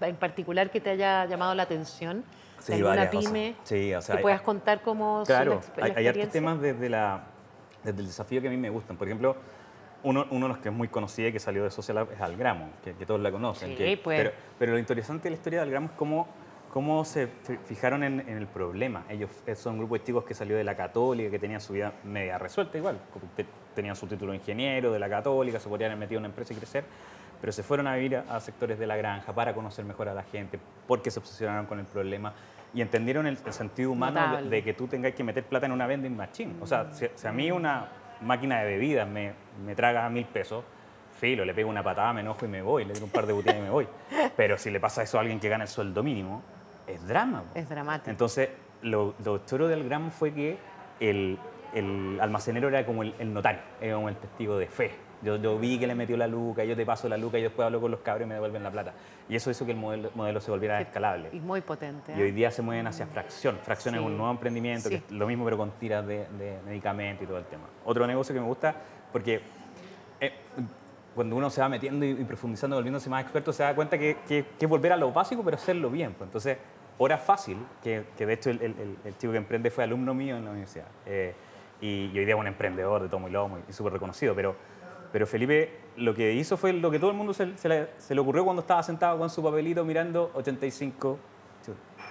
en 0.00 0.16
particular 0.16 0.70
que 0.70 0.80
te 0.80 0.90
haya 0.90 1.24
llamado 1.26 1.54
la 1.54 1.62
atención? 1.62 2.24
Sí, 2.60 2.72
¿De 2.72 2.74
alguna 2.78 2.90
varias, 3.04 3.14
o 3.14 3.20
sea, 3.22 3.30
pyme 3.32 3.54
sí, 3.62 3.94
o 3.94 4.02
sea, 4.02 4.14
que 4.14 4.18
hay- 4.18 4.22
puedas 4.22 4.40
contar 4.42 4.82
cómo 4.82 5.22
Claro, 5.26 5.62
son 5.62 5.72
la, 5.76 5.84
hay, 5.84 5.92
hay 5.96 6.08
hartos 6.08 6.30
temas 6.30 6.60
desde, 6.60 6.88
la, 6.88 7.22
desde 7.88 8.00
el 8.00 8.06
desafío 8.06 8.40
que 8.40 8.48
a 8.48 8.50
mí 8.50 8.56
me 8.56 8.70
gustan. 8.70 8.96
Por 8.96 9.08
ejemplo, 9.08 9.36
uno, 10.02 10.26
uno 10.30 10.46
de 10.46 10.48
los 10.52 10.58
que 10.58 10.68
es 10.68 10.74
muy 10.74 10.88
conocido 10.88 11.28
y 11.28 11.32
que 11.32 11.40
salió 11.40 11.64
de 11.64 11.70
Social 11.70 11.96
Lab 11.96 12.12
es 12.12 12.20
Algramo, 12.20 12.70
que, 12.84 12.94
que 12.94 13.04
todos 13.06 13.20
la 13.20 13.30
conocen. 13.30 13.70
Sí, 13.70 13.76
que- 13.76 13.96
pues. 14.02 14.18
pero, 14.20 14.32
pero 14.58 14.72
lo 14.72 14.78
interesante 14.78 15.24
de 15.24 15.30
la 15.30 15.36
historia 15.36 15.58
de 15.60 15.64
Algramo 15.64 15.86
es 15.86 15.92
cómo, 15.92 16.28
cómo 16.72 17.04
se 17.04 17.26
fi- 17.26 17.58
fijaron 17.64 18.02
en, 18.04 18.20
en 18.20 18.36
el 18.38 18.46
problema. 18.46 19.04
Ellos 19.08 19.30
eh, 19.46 19.54
son 19.56 19.74
un 19.74 19.78
grupo 19.80 19.94
de 19.98 20.04
chicos 20.04 20.24
que 20.24 20.34
salió 20.34 20.56
de 20.56 20.64
la 20.64 20.76
católica, 20.76 21.30
que 21.30 21.38
tenían 21.38 21.60
su 21.60 21.72
vida 21.72 21.92
media 22.04 22.38
resuelta 22.38 22.78
igual. 22.78 22.98
tenían 23.74 23.96
su 23.96 24.06
título 24.06 24.32
de 24.32 24.38
ingeniero 24.38 24.92
de 24.92 24.98
la 24.98 25.08
católica, 25.08 25.58
se 25.58 25.68
podrían 25.68 25.90
haber 25.92 26.00
metido 26.00 26.18
en 26.18 26.22
una 26.22 26.28
empresa 26.28 26.52
y 26.52 26.56
crecer. 26.56 26.84
Pero 27.40 27.52
se 27.52 27.62
fueron 27.62 27.86
a 27.86 27.94
vivir 27.94 28.16
a 28.16 28.40
sectores 28.40 28.80
de 28.80 28.86
la 28.88 28.96
granja 28.96 29.32
para 29.32 29.54
conocer 29.54 29.84
mejor 29.84 30.08
a 30.08 30.14
la 30.14 30.24
gente, 30.24 30.58
porque 30.88 31.08
se 31.12 31.20
obsesionaron 31.20 31.66
con 31.66 31.78
el 31.78 31.84
problema 31.86 32.32
y 32.78 32.82
entendieron 32.82 33.26
el, 33.26 33.36
el 33.44 33.52
sentido 33.52 33.90
humano 33.90 34.36
de, 34.36 34.48
de 34.48 34.62
que 34.62 34.72
tú 34.72 34.86
tengas 34.86 35.12
que 35.12 35.24
meter 35.24 35.42
plata 35.42 35.66
en 35.66 35.72
una 35.72 35.88
vending 35.88 36.16
machine. 36.16 36.54
O 36.60 36.66
sea, 36.66 36.92
si, 36.92 37.08
si 37.12 37.26
a 37.26 37.32
mí 37.32 37.50
una 37.50 37.88
máquina 38.20 38.60
de 38.60 38.66
bebidas 38.66 39.08
me, 39.08 39.32
me 39.66 39.74
traga 39.74 40.08
mil 40.08 40.26
pesos, 40.26 40.64
filo, 41.18 41.44
le 41.44 41.54
pego 41.54 41.68
una 41.70 41.82
patada, 41.82 42.12
me 42.12 42.20
enojo 42.20 42.44
y 42.44 42.48
me 42.48 42.62
voy, 42.62 42.84
le 42.84 42.92
tiro 42.92 43.06
un 43.06 43.10
par 43.10 43.26
de 43.26 43.32
botellas 43.32 43.58
y 43.58 43.62
me 43.62 43.70
voy. 43.70 43.88
Pero 44.36 44.56
si 44.58 44.70
le 44.70 44.78
pasa 44.78 45.02
eso 45.02 45.18
a 45.18 45.22
alguien 45.22 45.40
que 45.40 45.48
gana 45.48 45.64
el 45.64 45.68
sueldo 45.68 46.04
mínimo, 46.04 46.40
es 46.86 47.04
drama. 47.04 47.42
Es 47.52 47.68
dramático. 47.68 48.10
Entonces, 48.10 48.48
lo, 48.82 49.16
lo 49.24 49.44
choro 49.44 49.66
del 49.66 49.82
gramo 49.82 50.12
fue 50.12 50.32
que 50.32 50.56
el, 51.00 51.36
el 51.74 52.16
almacenero 52.20 52.68
era 52.68 52.86
como 52.86 53.02
el, 53.02 53.12
el 53.18 53.34
notario, 53.34 53.60
era 53.80 53.96
como 53.96 54.08
el 54.08 54.14
testigo 54.14 54.56
de 54.56 54.68
fe. 54.68 54.92
Yo, 55.22 55.36
yo 55.36 55.58
vi 55.58 55.78
que 55.78 55.86
le 55.86 55.94
metió 55.94 56.16
la 56.16 56.26
luca, 56.28 56.62
yo 56.64 56.76
te 56.76 56.86
paso 56.86 57.08
la 57.08 57.16
luca 57.16 57.38
y 57.38 57.42
después 57.42 57.66
hablo 57.66 57.80
con 57.80 57.90
los 57.90 58.00
cabros 58.00 58.26
y 58.26 58.28
me 58.28 58.34
devuelven 58.34 58.62
la 58.62 58.70
plata. 58.70 58.92
Y 59.28 59.34
eso 59.36 59.50
hizo 59.50 59.64
que 59.66 59.72
el 59.72 59.76
modelo, 59.78 60.10
modelo 60.14 60.40
se 60.40 60.50
volviera 60.50 60.80
escalable. 60.80 61.30
Y 61.32 61.40
muy 61.40 61.60
potente. 61.60 62.12
Y 62.16 62.22
hoy 62.22 62.28
¿eh? 62.28 62.32
día 62.32 62.50
se 62.50 62.62
mueven 62.62 62.86
hacia 62.86 63.06
fracción. 63.06 63.58
Fracción 63.62 63.94
es 63.96 64.00
Sí. 64.00 64.06
un 64.06 64.16
nuevo 64.16 64.30
emprendimiento, 64.30 64.88
que 64.88 64.98
Sí. 64.98 65.04
es 65.06 65.12
lo 65.12 65.26
mismo 65.26 65.44
pero 65.44 65.56
con 65.56 65.70
tiras 65.72 66.06
de, 66.06 66.26
de 66.38 66.58
medicamentos 66.64 67.24
y 67.24 67.26
todo 67.26 67.38
el 67.38 67.44
tema. 67.46 67.64
Otro 67.84 68.06
negocio 68.06 68.32
que 68.34 68.40
me 68.40 68.46
gusta, 68.46 68.74
porque 69.12 69.40
eh, 70.20 70.32
cuando 71.14 71.34
uno 71.36 71.50
se 71.50 71.60
va 71.60 71.68
metiendo 71.68 72.04
y, 72.04 72.10
y 72.10 72.24
profundizando, 72.24 72.76
volviéndose 72.76 73.10
más 73.10 73.22
experto, 73.22 73.52
se 73.52 73.64
da 73.64 73.74
cuenta 73.74 73.98
que, 73.98 74.18
que, 74.28 74.44
que 74.58 74.64
es 74.66 74.68
volver 74.68 74.92
a 74.92 74.96
lo 74.96 75.12
básico, 75.12 75.42
pero 75.42 75.56
hacerlo 75.56 75.90
bien. 75.90 76.12
pues. 76.12 76.28
Entonces, 76.28 76.58
Hora 77.00 77.18
Fácil, 77.18 77.58
que, 77.82 78.04
que 78.16 78.26
de 78.26 78.32
hecho 78.32 78.50
el, 78.50 78.60
el- 78.62 78.74
el- 78.78 78.96
el 79.04 79.16
chico 79.18 79.32
que 79.32 79.38
emprende 79.38 79.70
fue 79.70 79.84
alumno 79.84 80.14
mío 80.14 80.36
en 80.36 80.44
la 80.44 80.50
universidad, 80.50 80.86
eh, 81.06 81.32
y, 81.80 82.10
y 82.12 82.18
hoy 82.18 82.24
día 82.24 82.34
es 82.34 82.40
un 82.40 82.48
emprendedor 82.48 83.00
de 83.02 83.08
tomo 83.08 83.28
y 83.28 83.30
lomo 83.30 83.58
y, 83.58 83.70
y 83.70 83.72
súper 83.72 83.92
reconocido, 83.92 84.34
pero, 84.34 84.56
pero 85.12 85.26
Felipe 85.26 85.70
lo 85.96 86.14
que 86.14 86.32
hizo 86.32 86.56
fue 86.56 86.72
lo 86.72 86.90
que 86.90 86.98
todo 86.98 87.10
el 87.10 87.16
mundo 87.16 87.32
se, 87.34 87.56
se 87.58 87.68
le, 87.68 87.88
se 87.98 88.14
le 88.14 88.20
ocurrió 88.20 88.44
cuando 88.44 88.60
estaba 88.62 88.82
sentado 88.82 89.18
con 89.18 89.28
su 89.30 89.42
papelito 89.42 89.84
mirando 89.84 90.30
85, 90.34 91.18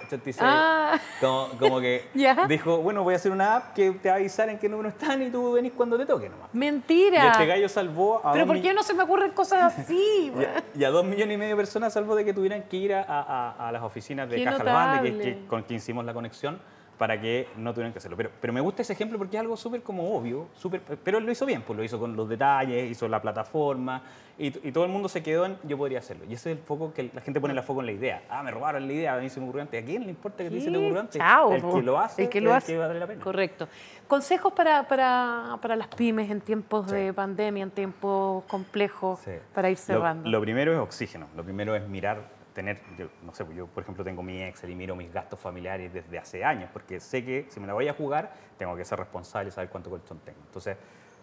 86. 0.06 0.38
Ah. 0.40 0.98
Como, 1.20 1.48
como 1.58 1.80
que 1.80 2.08
Ya. 2.14 2.46
dijo, 2.46 2.78
bueno, 2.78 3.02
voy 3.02 3.14
a 3.14 3.16
hacer 3.16 3.32
una 3.32 3.56
app 3.56 3.74
que 3.74 3.90
te 3.92 4.08
va 4.08 4.14
a 4.14 4.18
avisar 4.18 4.48
en 4.48 4.58
qué 4.58 4.68
número 4.68 4.88
están 4.90 5.20
y 5.22 5.30
tú 5.30 5.52
venís 5.52 5.72
cuando 5.72 5.98
te 5.98 6.06
toque 6.06 6.28
nomás. 6.28 6.48
Mentira. 6.52 7.24
Y 7.24 7.28
este 7.28 7.46
gallo 7.46 7.68
salvó 7.68 8.24
a 8.26 8.32
Pero 8.32 8.46
¿por 8.46 8.60
qué 8.62 8.72
no 8.72 8.82
se 8.82 8.94
me 8.94 9.02
ocurren 9.02 9.32
cosas 9.32 9.74
así? 9.78 10.32
y 10.34 10.44
a, 10.44 10.64
y 10.74 10.84
a 10.84 10.90
dos 10.90 11.04
millones 11.04 11.34
y 11.34 11.38
medio 11.38 11.56
de 11.56 11.60
personas, 11.60 11.92
salvo 11.92 12.14
de 12.14 12.24
que 12.24 12.32
tuvieran 12.32 12.62
que 12.64 12.76
ir 12.76 12.94
a, 12.94 13.02
a- 13.02 13.68
a 13.68 13.72
las 13.72 13.82
oficinas 13.82 14.28
de 14.30 14.42
Caja 14.44 15.02
que, 15.02 15.18
que- 15.18 15.46
con 15.46 15.62
quien 15.62 15.78
hicimos 15.78 16.04
la 16.04 16.14
conexión, 16.14 16.60
para 16.98 17.20
que 17.20 17.46
no 17.56 17.72
tuvieran 17.72 17.92
que 17.92 17.98
hacerlo. 17.98 18.16
Pero, 18.16 18.30
pero 18.40 18.52
me 18.52 18.60
gusta 18.60 18.82
ese 18.82 18.92
ejemplo 18.92 19.16
porque 19.18 19.36
es 19.36 19.40
algo 19.40 19.56
súper 19.56 19.82
como 19.82 20.16
obvio, 20.16 20.48
súper, 20.54 20.80
pero 20.80 21.18
él 21.18 21.24
lo 21.24 21.30
hizo 21.32 21.46
bien, 21.46 21.62
pues 21.62 21.76
lo 21.76 21.84
hizo 21.84 21.98
con 21.98 22.16
los 22.16 22.28
detalles, 22.28 22.90
hizo 22.90 23.06
la 23.08 23.22
plataforma, 23.22 24.02
y, 24.36 24.46
y 24.68 24.72
todo 24.72 24.84
el 24.84 24.90
mundo 24.90 25.08
se 25.08 25.22
quedó 25.22 25.46
en 25.46 25.56
yo 25.64 25.76
podría 25.78 25.98
hacerlo. 26.00 26.24
Y 26.28 26.34
ese 26.34 26.52
es 26.52 26.58
el 26.58 26.64
foco 26.64 26.92
que 26.92 27.10
la 27.14 27.20
gente 27.20 27.40
pone 27.40 27.54
la 27.54 27.62
foco 27.62 27.80
en 27.80 27.86
la 27.86 27.92
idea. 27.92 28.22
Ah, 28.28 28.42
me 28.42 28.50
robaron 28.50 28.86
la 28.86 28.92
idea, 28.92 29.14
a 29.14 29.18
mí 29.18 29.28
se 29.30 29.38
me 29.40 29.46
ocurrió 29.46 29.62
antes. 29.62 29.82
¿A 29.82 29.86
quién 29.86 30.02
le 30.04 30.10
importa 30.10 30.42
que 30.44 30.50
te 30.50 30.60
se 30.60 30.70
te 30.70 30.76
ocurrió 30.76 31.00
antes? 31.00 31.20
Chao, 31.20 31.52
el 31.54 31.62
que 31.62 31.82
lo 31.82 31.98
hace 31.98 32.22
El 32.24 32.28
que 32.28 32.40
lo 32.40 32.52
hace. 32.54 32.72
el 32.72 32.78
que 32.80 32.86
vale 32.86 33.00
la 33.00 33.06
pena. 33.06 33.22
Correcto. 33.22 33.68
Consejos 34.06 34.52
para, 34.52 34.86
para, 34.88 35.58
para 35.60 35.76
las 35.76 35.88
pymes 35.88 36.30
en 36.30 36.40
tiempos 36.40 36.88
Sí. 36.88 36.94
de 36.96 37.12
pandemia, 37.12 37.62
en 37.64 37.70
tiempos 37.70 38.44
complejos, 38.44 39.20
Sí. 39.20 39.32
para 39.54 39.70
ir 39.70 39.76
Lo- 39.78 39.82
cerrando. 39.84 40.28
Lo, 40.28 40.40
primero 40.40 40.72
es 40.72 40.78
oxígeno. 40.78 41.26
Lo 41.36 41.42
primero 41.44 41.74
es 41.74 41.86
mirar, 41.88 42.22
tener, 42.58 42.80
yo, 42.98 43.06
no 43.22 43.32
sé, 43.32 43.46
yo 43.54 43.68
por 43.68 43.84
ejemplo 43.84 44.02
tengo 44.02 44.20
mi 44.20 44.42
Excel 44.42 44.70
y 44.70 44.74
miro 44.74 44.96
mis 44.96 45.12
gastos 45.12 45.38
familiares 45.38 45.92
desde 45.94 46.18
hace 46.18 46.44
años, 46.44 46.68
porque 46.72 46.98
sé 46.98 47.24
que 47.24 47.46
si 47.50 47.60
me 47.60 47.68
la 47.68 47.72
voy 47.72 47.86
a 47.86 47.92
jugar, 47.94 48.32
tengo 48.58 48.74
que 48.74 48.84
ser 48.84 48.98
responsable 48.98 49.50
y 49.50 49.52
saber 49.52 49.70
cuánto 49.70 49.88
colchón 49.90 50.18
tengo. 50.24 50.40
Entonces, 50.44 50.76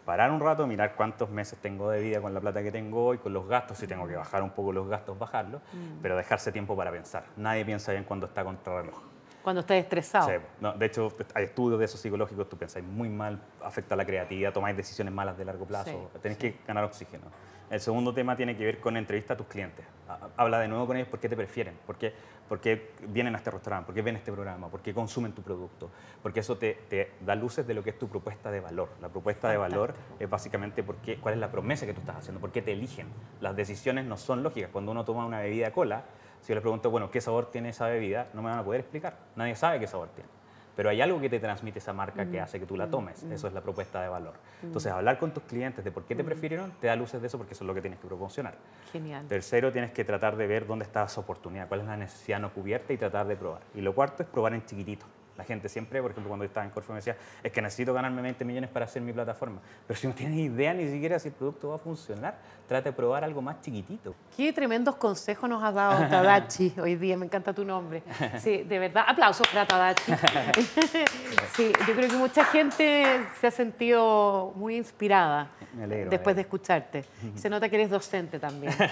parar 0.05 0.31
un 0.31 0.39
rato, 0.39 0.65
mirar 0.65 0.95
cuántos 0.95 1.29
meses 1.29 1.59
tengo 1.59 1.89
de 1.89 1.99
vida 1.99 2.21
con 2.21 2.33
la 2.33 2.39
plata 2.39 2.63
que 2.63 2.71
tengo 2.71 3.03
hoy, 3.07 3.17
con 3.17 3.33
los 3.33 3.45
gastos, 3.49 3.77
si 3.79 3.85
tengo 3.85 4.07
que 4.07 4.15
bajar 4.15 4.43
un 4.43 4.51
poco 4.51 4.71
los 4.71 4.87
gastos, 4.87 5.19
bajarlos, 5.19 5.61
Mm. 5.73 5.99
pero 6.01 6.15
dejarse 6.15 6.53
tiempo 6.53 6.73
para 6.73 6.89
pensar. 6.89 7.25
Nadie 7.35 7.65
piensa 7.65 7.91
bien 7.91 8.05
cuando 8.05 8.27
está 8.27 8.45
contra 8.45 8.81
reloj. 8.81 8.97
Cuando 9.43 9.59
estés 9.59 9.83
estresado. 9.83 10.29
Sí, 10.29 10.35
no, 10.61 10.71
de 10.73 10.85
hecho, 10.85 11.13
hay 11.33 11.43
estudios 11.43 11.79
de 11.79 11.85
esos 11.85 11.99
psicológicos, 11.99 12.47
tú 12.47 12.57
pensáis 12.57 12.85
muy 12.85 13.09
mal, 13.09 13.41
afecta 13.61 13.93
la 13.97 14.05
creatividad, 14.05 14.53
tomáis 14.53 14.77
decisiones 14.77 15.13
malas 15.13 15.37
de 15.37 15.43
largo 15.43 15.65
plazo, 15.65 16.09
Sí, 16.13 16.19
tenéis 16.21 16.39
que 16.39 16.55
ganar 16.65 16.85
oxígeno. 16.85 17.25
El 17.69 17.79
segundo 17.79 18.13
tema 18.13 18.35
tiene 18.35 18.55
que 18.55 18.63
ver 18.63 18.79
con 18.79 18.95
entrevista 18.95 19.33
a 19.33 19.37
tus 19.37 19.47
clientes. 19.47 19.85
Ha- 20.07 20.19
Habla 20.37 20.59
de 20.59 20.67
nuevo 20.67 20.85
con 20.85 20.97
ellos 20.97 21.07
por 21.09 21.19
qué 21.19 21.27
te 21.27 21.35
prefieren, 21.35 21.75
por 21.87 21.97
qué, 21.97 22.13
por 22.47 22.59
qué 22.61 22.91
vienen 23.07 23.33
a 23.33 23.39
este 23.39 23.49
restaurante, 23.49 23.87
por 23.87 23.95
qué 23.95 24.03
ven 24.03 24.15
este 24.15 24.31
programa, 24.31 24.69
por 24.69 24.81
qué 24.81 24.93
consumen 24.93 25.31
tu 25.33 25.41
producto, 25.41 25.89
porque 26.21 26.41
eso 26.41 26.57
te, 26.57 26.75
te 26.89 27.11
da 27.21 27.33
luces 27.33 27.65
de 27.65 27.73
lo 27.73 27.83
que 27.83 27.89
es 27.89 27.97
tu 27.97 28.07
propuesta 28.07 28.51
de 28.51 28.59
valor. 28.59 28.89
La 29.01 29.09
propuesta 29.09 29.49
de 29.49 29.57
valor 29.57 29.95
es 30.19 30.29
básicamente 30.29 30.83
por 30.83 30.97
qué- 30.97 31.17
cuál 31.17 31.33
es 31.33 31.39
la 31.39 31.49
promesa 31.51 31.87
que 31.87 31.93
tú 31.93 32.01
estás 32.01 32.17
haciendo, 32.17 32.39
por 32.39 32.51
qué 32.51 32.61
te 32.61 32.71
eligen. 32.71 33.07
Las 33.41 33.55
decisiones 33.55 34.05
no 34.05 34.15
son 34.17 34.43
lógicas. 34.43 34.69
Cuando 34.71 34.91
uno 34.91 35.03
toma 35.03 35.25
una 35.25 35.39
bebida 35.39 35.71
cola, 35.71 36.03
si 36.41 36.49
yo 36.49 36.55
les 36.55 36.61
pregunto, 36.61 36.91
bueno, 36.91 37.09
¿qué 37.09 37.19
sabor 37.19 37.49
tiene 37.49 37.69
esa 37.69 37.87
bebida? 37.87 38.27
No 38.35 38.43
me 38.43 38.51
van 38.51 38.59
a 38.59 38.63
poder 38.63 38.81
explicar. 38.81 39.17
Nadie 39.35 39.55
sabe 39.55 39.79
qué 39.79 39.87
sabor 39.87 40.09
tiene. 40.09 40.29
Pero 40.75 40.89
hay 40.89 41.01
algo 41.01 41.19
que 41.21 41.29
te 41.29 41.39
transmite 41.39 41.79
esa 41.79 41.93
marca 41.93 42.25
que 42.25 42.39
hace 42.39 42.59
que 42.59 42.65
tú 42.65 42.75
la 42.75 42.89
tomes. 42.89 43.23
Eso 43.23 43.47
es 43.47 43.53
la 43.53 43.61
propuesta 43.61 44.01
de 44.01 44.09
valor. 44.09 44.33
Entonces, 44.61 44.91
hablar 44.91 45.17
con 45.17 45.31
tus 45.31 45.43
clientes 45.43 45.83
de 45.83 45.91
por 45.91 46.03
qué 46.03 46.15
te 46.15 46.23
prefirieron 46.23 46.71
te 46.81 46.87
da 46.87 46.95
luces 46.95 47.21
de 47.21 47.27
eso 47.27 47.37
porque 47.37 47.53
eso 47.53 47.63
es 47.63 47.67
lo 47.67 47.73
que 47.73 47.81
tienes 47.81 47.99
que 47.99 48.07
proporcionar. 48.07 48.55
Genial. 48.91 49.25
Tercero, 49.27 49.71
tienes 49.71 49.91
que 49.91 50.03
tratar 50.03 50.35
de 50.35 50.47
ver 50.47 50.67
dónde 50.67 50.85
está 50.85 51.05
esa 51.05 51.21
oportunidad, 51.21 51.67
cuál 51.67 51.81
es 51.81 51.85
la 51.87 51.97
necesidad 51.97 52.39
no 52.39 52.53
cubierta 52.53 52.93
y 52.93 52.97
tratar 52.97 53.27
de 53.27 53.35
probar. 53.35 53.61
Y 53.73 53.81
lo 53.81 53.93
cuarto 53.93 54.23
es 54.23 54.29
probar 54.29 54.53
en 54.53 54.65
chiquitito. 54.65 55.05
La 55.37 55.43
gente 55.43 55.67
siempre, 55.67 56.01
por 56.01 56.11
ejemplo, 56.11 56.29
cuando 56.29 56.45
estaba 56.45 56.65
en 56.65 56.71
Corfo 56.71 56.93
me 56.93 56.99
decía, 56.99 57.17
es 57.43 57.51
que 57.51 57.61
necesito 57.61 57.93
ganarme 57.93 58.21
20 58.21 58.45
millones 58.45 58.69
para 58.69 58.85
hacer 58.85 59.01
mi 59.01 59.11
plataforma. 59.11 59.59
Pero 59.85 59.99
si 59.99 60.07
no 60.07 60.13
tienes 60.13 60.39
idea 60.39 60.73
ni 60.73 60.87
siquiera 60.87 61.19
si 61.19 61.27
el 61.27 61.33
producto 61.33 61.69
va 61.69 61.75
a 61.75 61.79
funcionar, 61.79 62.37
trata 62.67 62.89
de 62.89 62.93
probar 62.93 63.23
algo 63.23 63.41
más 63.41 63.59
chiquitito. 63.61 64.15
Qué 64.35 64.53
tremendos 64.53 64.95
consejos 64.95 65.49
nos 65.49 65.61
has 65.61 65.73
dado, 65.73 66.07
Tadachi, 66.09 66.73
hoy 66.81 66.95
día. 66.95 67.17
Me 67.17 67.25
encanta 67.25 67.53
tu 67.53 67.65
nombre. 67.65 68.01
Sí, 68.39 68.63
de 68.63 68.79
verdad. 68.79 69.03
Aplausos 69.07 69.47
para 69.47 69.65
Tadachi. 69.65 70.13
Sí, 71.55 71.71
yo 71.87 71.95
creo 71.95 72.09
que 72.09 72.17
mucha 72.17 72.43
gente 72.43 73.05
se 73.39 73.47
ha 73.47 73.51
sentido 73.51 74.51
muy 74.55 74.75
inspirada 74.75 75.49
Me 75.73 75.83
alegro, 75.83 76.09
después 76.09 76.33
me 76.33 76.35
de 76.35 76.41
escucharte. 76.41 77.05
Se 77.35 77.49
nota 77.49 77.69
que 77.69 77.75
eres 77.75 77.89
docente 77.89 78.39
también. 78.39 78.73
¿no? 78.77 78.85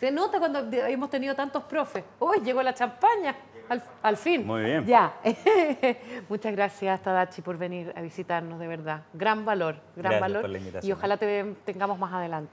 Se 0.00 0.10
nota 0.10 0.38
cuando 0.38 0.60
hemos 0.72 1.10
tenido 1.10 1.34
tantos 1.34 1.62
profes. 1.64 2.02
Hoy 2.20 2.40
llegó 2.40 2.62
la 2.62 2.72
champaña. 2.72 3.36
Al, 3.68 3.84
al 4.02 4.16
fin. 4.16 4.46
Muy 4.46 4.62
bien. 4.62 4.86
Ya. 4.86 5.12
Muchas 6.28 6.52
gracias, 6.52 7.02
Tadachi, 7.02 7.42
por 7.42 7.58
venir 7.58 7.92
a 7.94 8.00
visitarnos, 8.00 8.58
de 8.58 8.66
verdad. 8.66 9.02
Gran 9.12 9.44
valor, 9.44 9.74
gran 9.94 10.12
Gracias 10.12 10.20
valor. 10.22 10.40
por 10.40 10.50
la 10.50 10.58
invitación. 10.58 10.88
Y 10.88 10.92
ojalá 10.92 11.18
te 11.18 11.54
tengamos 11.66 11.98
más 11.98 12.14
adelante. 12.14 12.50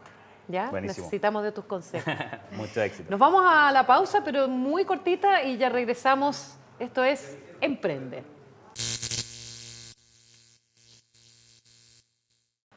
¿Ya? 0.49 0.69
Buenísimo. 0.69 1.05
Necesitamos 1.05 1.43
de 1.43 1.53
tus 1.53 1.63
consejos. 1.63 2.13
Mucho 2.51 2.81
éxito. 2.81 3.09
Nos 3.09 3.19
vamos 3.19 3.41
a 3.47 3.71
la 3.71 3.87
pausa, 3.87 4.21
pero 4.23 4.49
muy 4.49 4.83
cortita 4.83 5.41
y 5.41 5.57
ya 5.57 5.69
regresamos. 5.69 6.57
Esto 6.77 7.01
es 7.03 7.37
Emprende. 7.61 8.23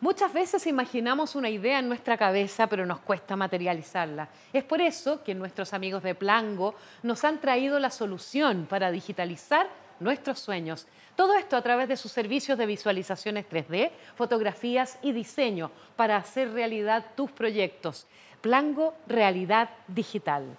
Muchas 0.01 0.33
veces 0.33 0.67
imaginamos 0.67 1.35
una 1.35 1.51
idea 1.51 1.79
en 1.79 1.87
nuestra 1.87 2.17
cabeza, 2.17 2.67
pero 2.69 2.87
nos 2.87 3.01
cuesta 3.01 3.37
materializarla. 3.37 4.31
Es 4.51 4.65
por 4.65 4.81
eso 4.81 5.23
que 5.23 5.35
nuestros 5.35 5.75
amigos 5.75 6.03
de 6.03 6.15
Plango 6.15 6.75
nos 7.03 7.23
han 7.23 7.39
traído 7.39 7.79
la 7.79 7.91
solución 7.91 8.67
para 8.67 8.91
digitalizar 8.91 9.69
nuestros 10.01 10.39
sueños. 10.39 10.87
Todo 11.17 11.35
esto 11.35 11.55
a 11.55 11.61
través 11.61 11.87
de 11.87 11.99
sus 11.99 12.13
servicios 12.13 12.57
de 12.57 12.65
visualizaciones 12.65 13.45
3D, 13.51 13.91
fotografías 14.15 14.99
y 15.03 15.13
diseño 15.13 15.71
para 15.97 16.17
hacer 16.17 16.51
realidad 16.55 17.05
tus 17.15 17.31
proyectos. 17.31 18.07
Plango 18.41 18.95
Realidad 19.07 19.69
Digital. 19.87 20.57